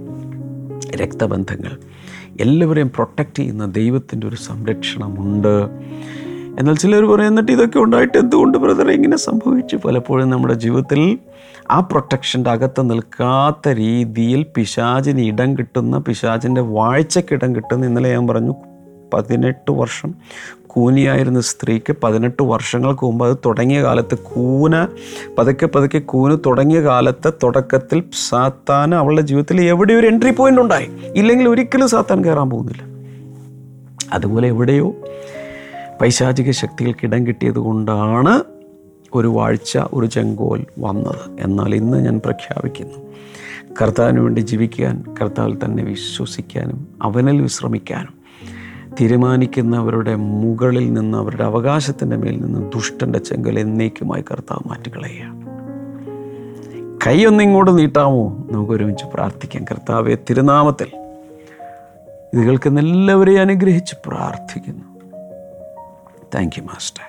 രക്തബന്ധങ്ങൾ 0.97 1.81
എല്ലാവരെയും 2.41 2.91
പ്രൊട്ടക്റ്റ് 2.95 3.39
ചെയ്യുന്ന 3.39 3.67
ദൈവത്തിന്റെ 3.67 4.27
ഒരു 4.27 4.37
സംരക്ഷണമുണ്ട്. 4.37 5.69
എന്നാൽ 6.59 6.75
ചിലർ 6.75 7.05
പറയും 7.05 7.27
എന്നിട്ട് 7.27 7.53
ഇതൊക്കെ 7.53 7.79
ഉണ്ടായിട്ട് 7.79 8.19
എന്തുകൊണ്ട് 8.19 8.59
ബ്രദർ 8.59 8.91
ഇങ്ങനെ 8.91 9.17
സംഭവിച്ചു. 9.17 9.77
പലപ്പോഴും 9.77 10.31
നമ്മുടെ 10.31 10.55
ജീവിതത്തിൽ 10.55 11.19
ആ 11.71 11.81
പ്രൊട്ടക്ഷന്റെ 11.81 12.51
അകത്ത് 12.51 12.91
നിൽക്കാത്ത 12.91 13.69
രീതിയിൽ 13.69 14.47
പിശാചിന് 14.57 15.21
ഇടം 15.21 15.59
കിട്ടുന്ന 15.59 15.99
പിശാചിന്റെ 15.99 16.61
വാഴ്ചയ്ക്ക് 16.61 17.35
ഇടം 17.35 17.57
കിട്ടുന്ന 17.57 17.87
ഇന്നലെ 17.87 18.11
ഞാൻ 18.11 18.27
പറഞ്ഞു 18.27 18.55
പതിനെട്ട് 19.15 19.71
വർഷം 19.71 20.15
കൂനിയായിരുന്ന 20.67 21.41
സ്ത്രീക്ക് 21.41 21.97
പതിനെട്ട് 22.05 22.43
വർഷങ്ങൾക്ക് 22.43 23.07
മുമ്പ് 23.07 23.27
അത് 23.27 23.37
തുടങ്ങിയ 23.47 23.83
കാലത്ത് 23.83 24.19
കൂന 24.19 24.87
പതുക്കെ 25.39 25.67
പതുക്കെ 25.67 25.99
കൂന് 25.99 26.39
തുടങ്ങിയ 26.47 26.81
കാലത്തെ 26.81 27.33
തുടക്കത്തിൽ 27.43 28.03
സാത്താൻ 28.29 28.95
അവളുടെ 28.95 29.23
ജീവിതത്തിൽ 29.23 29.61
എവിടെ 29.61 29.95
ഒരു 29.95 30.07
എൻട്രി 30.07 30.31
പോയിന്റ് 30.31 30.61
ഉണ്ടായി. 30.61 30.89
ഇല്ലെങ്കിൽ 31.17 31.49
ഒരിക്കലും 31.49 31.89
സാത്താൻ 31.89 32.25
കയറാൻ 32.25 32.51
പോകുന്നില്ല. 32.51 32.83
അതുപോലെ 34.13 34.49
എവിടെയോ 34.49 34.95
പൈശാചിക 36.01 36.51
ശക്തികൾക്ക് 36.51 37.07
ഇടം 37.07 37.27
കിട്ടിയത് 37.27 37.55
കൊണ്ടാണ് 37.55 38.45
ഒരു 39.15 39.29
വാഴ്ച 39.29 39.79
ഒരു 39.93 40.07
ചെങ്കോൽ 40.07 40.67
വന്നത്. 40.79 41.41
എന്നാൽ 41.41 41.75
ഇന്ന് 41.75 42.05
ഞാൻ 42.05 42.21
പ്രഖ്യാപിക്കുന്നു 42.25 42.99
കർത്താവിന് 43.83 44.21
വേണ്ടി 44.21 44.41
ജീവിക്കാൻ 44.41 45.05
കർത്താവിൽ 45.21 45.59
തന്നെ 45.65 45.83
വിശ്വസിക്കാനും 45.85 46.89
അവനിൽ 47.03 47.43
വിശ്രമിക്കാനും 47.43 48.15
തീരുമാനിക്കുന്നവരുടെ 49.01 50.15
മുകളിൽ 50.15 50.93
നിന്ന് 50.93 51.19
അവരുടെ 51.19 51.45
അവകാശത്തിന്റെ 51.45 52.17
മേൽ 52.17 52.41
നിന്ന് 52.41 52.73
ദുഷ്ടന്റെ 52.73 53.19
ചെങ്കൽ 53.19 53.59
എന്നേക്കുമായി 53.59 54.23
കർത്താവ് 54.23 54.69
മാറ്റിക്കളയുക 54.69 55.47
കൈയൊന്ന് 57.07 57.45
ഇങ്ങോട്ട് 57.45 57.79
നീട്ടാമോ? 57.79 58.47
നമുക്ക് 58.51 58.73
ഒരുമിച്ച് 58.73 59.05
പ്രാർത്ഥിക്കാം. 59.15 59.65
കർത്താവെ 59.65 60.19
തിരുനാമത്തിൽ 60.31 60.87
ഇത് 62.35 62.47
കേൾക്കുന്ന 62.47 62.81
അനുഗ്രഹിച്ച് 63.41 63.95
പ്രാർത്ഥിക്കുന്നു. 64.07 64.86
താങ്ക് 66.37 66.59
യു 66.59 66.63
മാസ്റ്റർ 66.63 67.05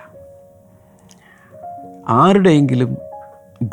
ആരുടെയെങ്കിലും 2.07 2.97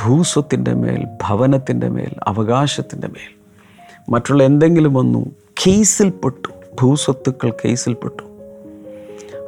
ഭൂസ്വത്തിന്റെ 0.03 0.75
മേൽ 0.75 1.05
ഭവനത്തിന്റെ 1.23 1.89
മേൽ 1.89 2.13
അവകാശത്തിന്റെ 2.27 3.09
മേൽ 3.09 3.31
മറ്റുള്ള 4.11 4.43
എന്തെങ്കിലും 4.45 4.95
വന്നു 4.95 5.21
കേസിൽപ്പെട്ടു 5.61 6.49
ഭൂസ്വത്തുക്കൾ 6.81 7.51
കേസിൽപ്പെട്ടു 7.65 8.25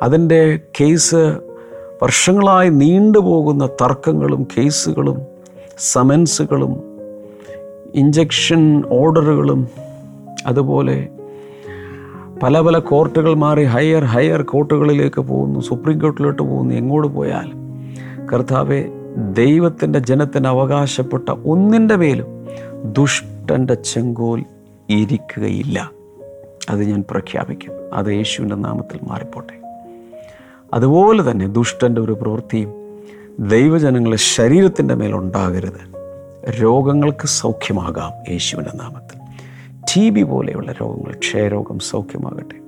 അതിന്റെ 0.02 0.60
കേസ് 0.80 1.22
വർഷങ്ങളായി 2.02 2.68
നീണ്ടുപോകുന്ന 2.68 3.68
തർക്കങ്ങളും 3.82 4.46
കേസുകളും 4.58 5.18
സമൻസുകളും 5.78 6.72
ഇഞ്ചക്ഷൻ 7.94 8.62
ഓർഡറുകളും 8.90 9.60
അതുപോലെ 10.46 10.96
പല 12.42 12.61
പല 12.61 12.79
കോർട്ടുകൾ 12.79 13.35
മാറി 13.35 13.64
ഹയർ 13.64 14.05
ഹയർ 14.05 14.42
കോർട്ടുകളിലേക്ക് 14.42 15.20
പോകുന്നു 15.20 15.61
സുപ്രീം 15.61 15.99
കോർട്ടിലോട്ട് 15.99 16.42
പോകുന്നു 16.42 16.75
എങ്ങോട്ട് 16.75 17.09
പോയാൽ 17.09 17.53
കർത്താവെ 18.27 18.85
ദൈവത്തിന്റെ 19.33 19.99
ജനത്തിന് 19.99 20.49
അവകാശപ്പെട്ട 20.49 21.29
ഒന്നിന്റെ 21.29 21.96
മേലും 21.96 22.27
ദുഷ്ടന്റെ 22.92 23.75
ചെങ്കോൽ 23.75 24.44
ഇരിക്കുകയില്ല. 24.90 25.90
അത് 26.70 26.83
ഞാൻ 26.83 27.05
പ്രഖ്യാപിക്കും. 27.11 27.72
അത് 27.94 28.07
യേശുവിന്റെ 28.07 28.55
നാമത്തിൽ 28.55 28.99
മാറിപ്പോട്ടെ. 29.03 29.61
അതുപോലെ 30.75 31.31
തന്നെ 31.31 31.46
ദുഷ്ടന്റെ 31.46 32.01
ഒരു 32.01 32.12
പ്രവൃത്തിയും 32.12 32.72
ദൈവജനങ്ങളെ 33.40 34.16
ശരീരത്തിന്റെ 34.16 34.94
മേലുണ്ടാകരുത്. 34.94 35.96
രോഗങ്ങൾക്ക് 36.62 37.27
സൗഖ്യമാകാം 37.27 38.33
യേശുവിന്റെ 38.33 38.70
നാമത്തിൽ. 38.77 39.15
ടി 39.90 40.11
ബി 40.11 40.22
പോലെയുള്ള 40.22 40.72
രോഗങ്ങൾ 40.72 41.18
ക്ഷയരോഗം 41.18 41.79
സൗഖ്യമാകട്ടെ 41.79 42.59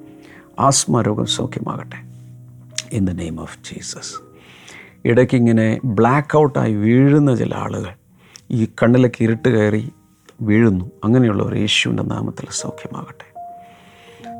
ആസ്മ 0.60 1.02
രോഗം 1.02 1.26
സൗഖ്യമാകട്ടെ. 1.26 1.96
In 2.92 3.04
the 3.04 3.10
name 3.10 3.40
of 3.40 3.58
Jesus 3.64 4.14
ഇടയ്ക്കിങ്ങനെ 5.04 5.80
black 5.84 6.38
ഔട്ടായി 6.38 6.74
വീഴുന്ന 6.74 7.36
ചില 7.36 7.54
ആളുകൾ 7.54 7.92
ഈ 8.50 8.68
കണ്ണിലേക്ക് 8.82 9.22
ഇരുട്ട് 9.22 9.48
കയറി 9.48 9.92
വീഴുന്നു. 10.40 10.90
അങ്ങനെയുള്ളവർ 11.04 11.54
യേശുവിന്റെ 11.54 12.02
നാമത്തിൽ 12.02 12.46
സൗഖ്യമാകട്ടെ. 12.50 13.28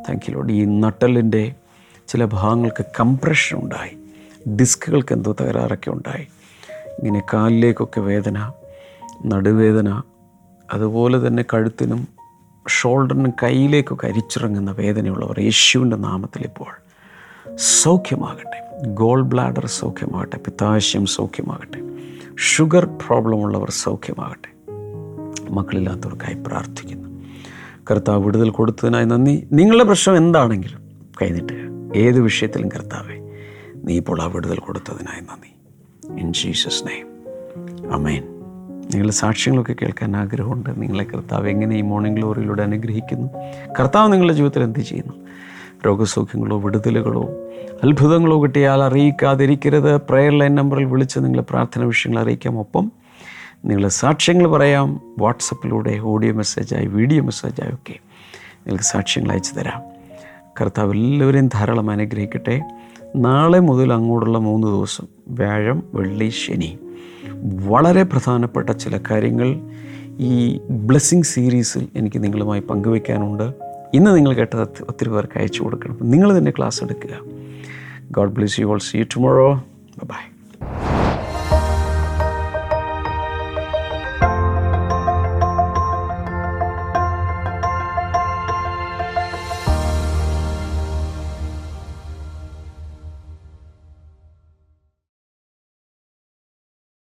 താങ്ക് 0.08 0.22
യു 0.28 0.34
ലോഡ് 0.34 0.52
ഈ 0.52 0.64
നട്ടലിന്റെ 0.64 1.54
ചില 2.08 2.24
ഭാഗങ്ങൾക്ക് 2.24 2.84
കംപ്രഷൻ 3.00 3.62
ഉണ്ടായി. 3.62 3.94
ഡിസ്കുകൾക്ക് 4.56 5.12
എന്തോ 5.12 5.36
തകരാറൊക്കെ 5.40 5.90
ഉണ്ടായി. 5.90 6.26
ഇങ്ങനെ 6.98 7.22
കാലിലേക്കൊക്കെ 7.34 8.00
വേദന 8.00 8.52
നടുവേദന 9.26 10.02
അതുപോലെ 10.72 11.26
തന്നെ 11.26 11.44
കഴുത്തിനും 11.54 12.17
ഷോൾഡറിനും 12.68 13.32
കയ്യിലേക്കൊക്കെ 13.42 14.06
അരിച്ചിറങ്ങുന്ന 14.06 14.70
വേദനയുള്ളവർ 14.70 15.40
യേശുവിന്റെ 15.40 15.96
നാമത്തിൽ 15.96 16.42
ഇപ്പോൾ 16.42 16.88
സൗഖ്യമാകട്ടെ. 17.56 18.86
ഗോൾ 18.86 19.22
ബ്ലാഡർ 19.22 19.66
സൗഖ്യമാകട്ടെ. 19.66 20.36
പിത്താശയം 20.36 21.06
സൗഖ്യമാകട്ടെ. 21.06 21.78
ഷുഗർ 22.36 22.84
പ്രോബ്ലം 22.84 23.42
ഉള്ളവർ 23.42 23.70
സൗഖ്യമാകട്ടെ. 23.70 24.72
മക്കളില്ലാത്തവർക്കായി 25.50 26.34
പ്രാർത്ഥിക്കുന്നു. 26.46 27.08
കർത്താവ് 27.90 28.24
വിടുതൽ 28.24 28.50
കൊടുത്തതിനായി 28.50 29.04
നന്ദി. 29.04 29.48
നിങ്ങളുടെ 29.52 29.84
പ്രശ്നം 29.84 30.16
എന്താണെങ്കിലും 30.16 30.80
കഴിഞ്ഞിട്ട് 31.22 31.52
ഏത് 31.98 32.20
വിഷയത്തിലും 32.20 32.68
കർത്താവെ 32.68 33.36
നീ 33.76 33.96
ഇപ്പോൾ 33.96 34.22
ആ 34.22 34.26
വിടുതൽ 34.26 34.58
കൊടുത്തതിനായി 34.58 35.20
നന്ദി. 35.20 35.52
ഇൻ 36.20 36.32
ജീസസ് 36.32 36.86
നെയ്മ് 36.86 37.08
അമേൻ 37.92 38.37
നിങ്ങളുടെ 38.88 39.12
സാക്ഷ്യങ്ങളൊക്കെ 39.12 39.72
കേൾക്കാൻ 39.82 40.16
ആഗ്രഹമുണ്ട്. 40.16 40.82
നിങ്ങളെ 40.82 41.04
കർത്താവ് 41.04 41.48
എങ്ങനെ 41.48 41.76
ഈ 41.76 41.80
മോർണിംഗ് 41.80 42.18
ഗ്ലോറിയിലൂടെ 42.18 42.62
അനുഗ്രഹിക്കുന്നു? 42.62 43.28
കർത്താവ് 43.80 44.12
നിങ്ങളുടെ 44.12 44.34
ജീവിതത്തിൽ 44.34 44.62
എന്ത് 44.62 44.78
ചെയ്യുന്നു? 44.78 45.12
രോഗസൗഖ്യങ്ങളോ 45.86 46.58
വിടുതലുകളോ 46.58 47.22
അത്ഭുതങ്ങളോ 47.84 48.42
കിട്ടിയാൽ 48.42 48.82
അറിയിക്കാതിരിക്കരുത്. 48.82 49.96
പ്രയർ 49.96 50.38
ലൈൻ 50.38 50.54
നമ്പറിൽ 50.54 50.84
വിളിച്ച് 50.84 51.18
നിങ്ങളെ 51.18 51.42
പ്രാർത്ഥന 51.42 51.84
വിഷയങ്ങൾ 51.84 52.20
അറിയിക്കാം. 52.20 52.58
ഒപ്പം 52.58 52.92
നിങ്ങളെ 53.64 53.88
സാക്ഷ്യങ്ങൾ 53.88 54.50
പറയാം. 54.50 55.00
വാട്സപ്പിലൂടെ 55.18 55.98
ഓഡിയോ 55.98 56.32
മെസ്സേജായി 56.32 56.86
വീഡിയോ 56.86 57.22
മെസ്സേജായി 57.22 57.74
ഒക്കെ 57.74 57.94
നിങ്ങൾക്ക് 58.58 58.84
സാക്ഷ്യങ്ങൾ 58.84 59.32
അയച്ചു 59.32 59.54
തരാം. 59.54 59.82
കർത്താവ് 60.60 60.92
എല്ലാവരെയും 60.92 61.48
ധാരാളം 61.48 61.90
അനുഗ്രഹിക്കട്ടെ. 61.90 62.62
നാളെ 63.16 63.58
മുതൽ 63.58 63.92
അങ്ങോട്ടുള്ള 63.92 64.38
മൂന്ന് 64.38 64.66
ദിവസം 64.66 65.06
വ്യാഴം 65.28 65.82
വെള്ളി 65.94 66.28
ശനി. 66.28 66.78
വളരെ 67.66 68.02
പ്രധാനപ്പെട്ട 68.02 68.70
ചില 68.70 69.00
കാര്യങ്ങൾ 69.10 69.60
ഈ 70.18 70.60
ബ്ലെസ്സിങ് 70.70 71.22
സീരീസിൽ 71.22 71.88
എനിക്ക് 71.96 72.24
നിങ്ങളുമായി 72.24 72.60
പങ്കുവയ്ക്കാനുണ്ട്. 72.60 73.52
ഇന്ന് 73.94 74.16
നിങ്ങൾ 74.16 74.32
കേട്ടത് 74.32 74.60
ഒത്തി- 74.60 74.86
ഒത്തിരി 74.88 75.08
പേർക്ക് 75.08 75.38
അയച്ചു 75.38 75.62
കൊടുക്കണം. 75.62 75.98
നിങ്ങൾ 76.02 76.38
തന്നെ 76.38 76.52
ക്ലാസ് 76.56 76.84
എടുക്കുക. 76.84 77.18
God 78.10 78.32
bless 78.32 78.60
you 78.60 78.66
all 78.66 78.78
see 78.78 79.02
tomorrow 79.02 79.64
bye 80.04 80.32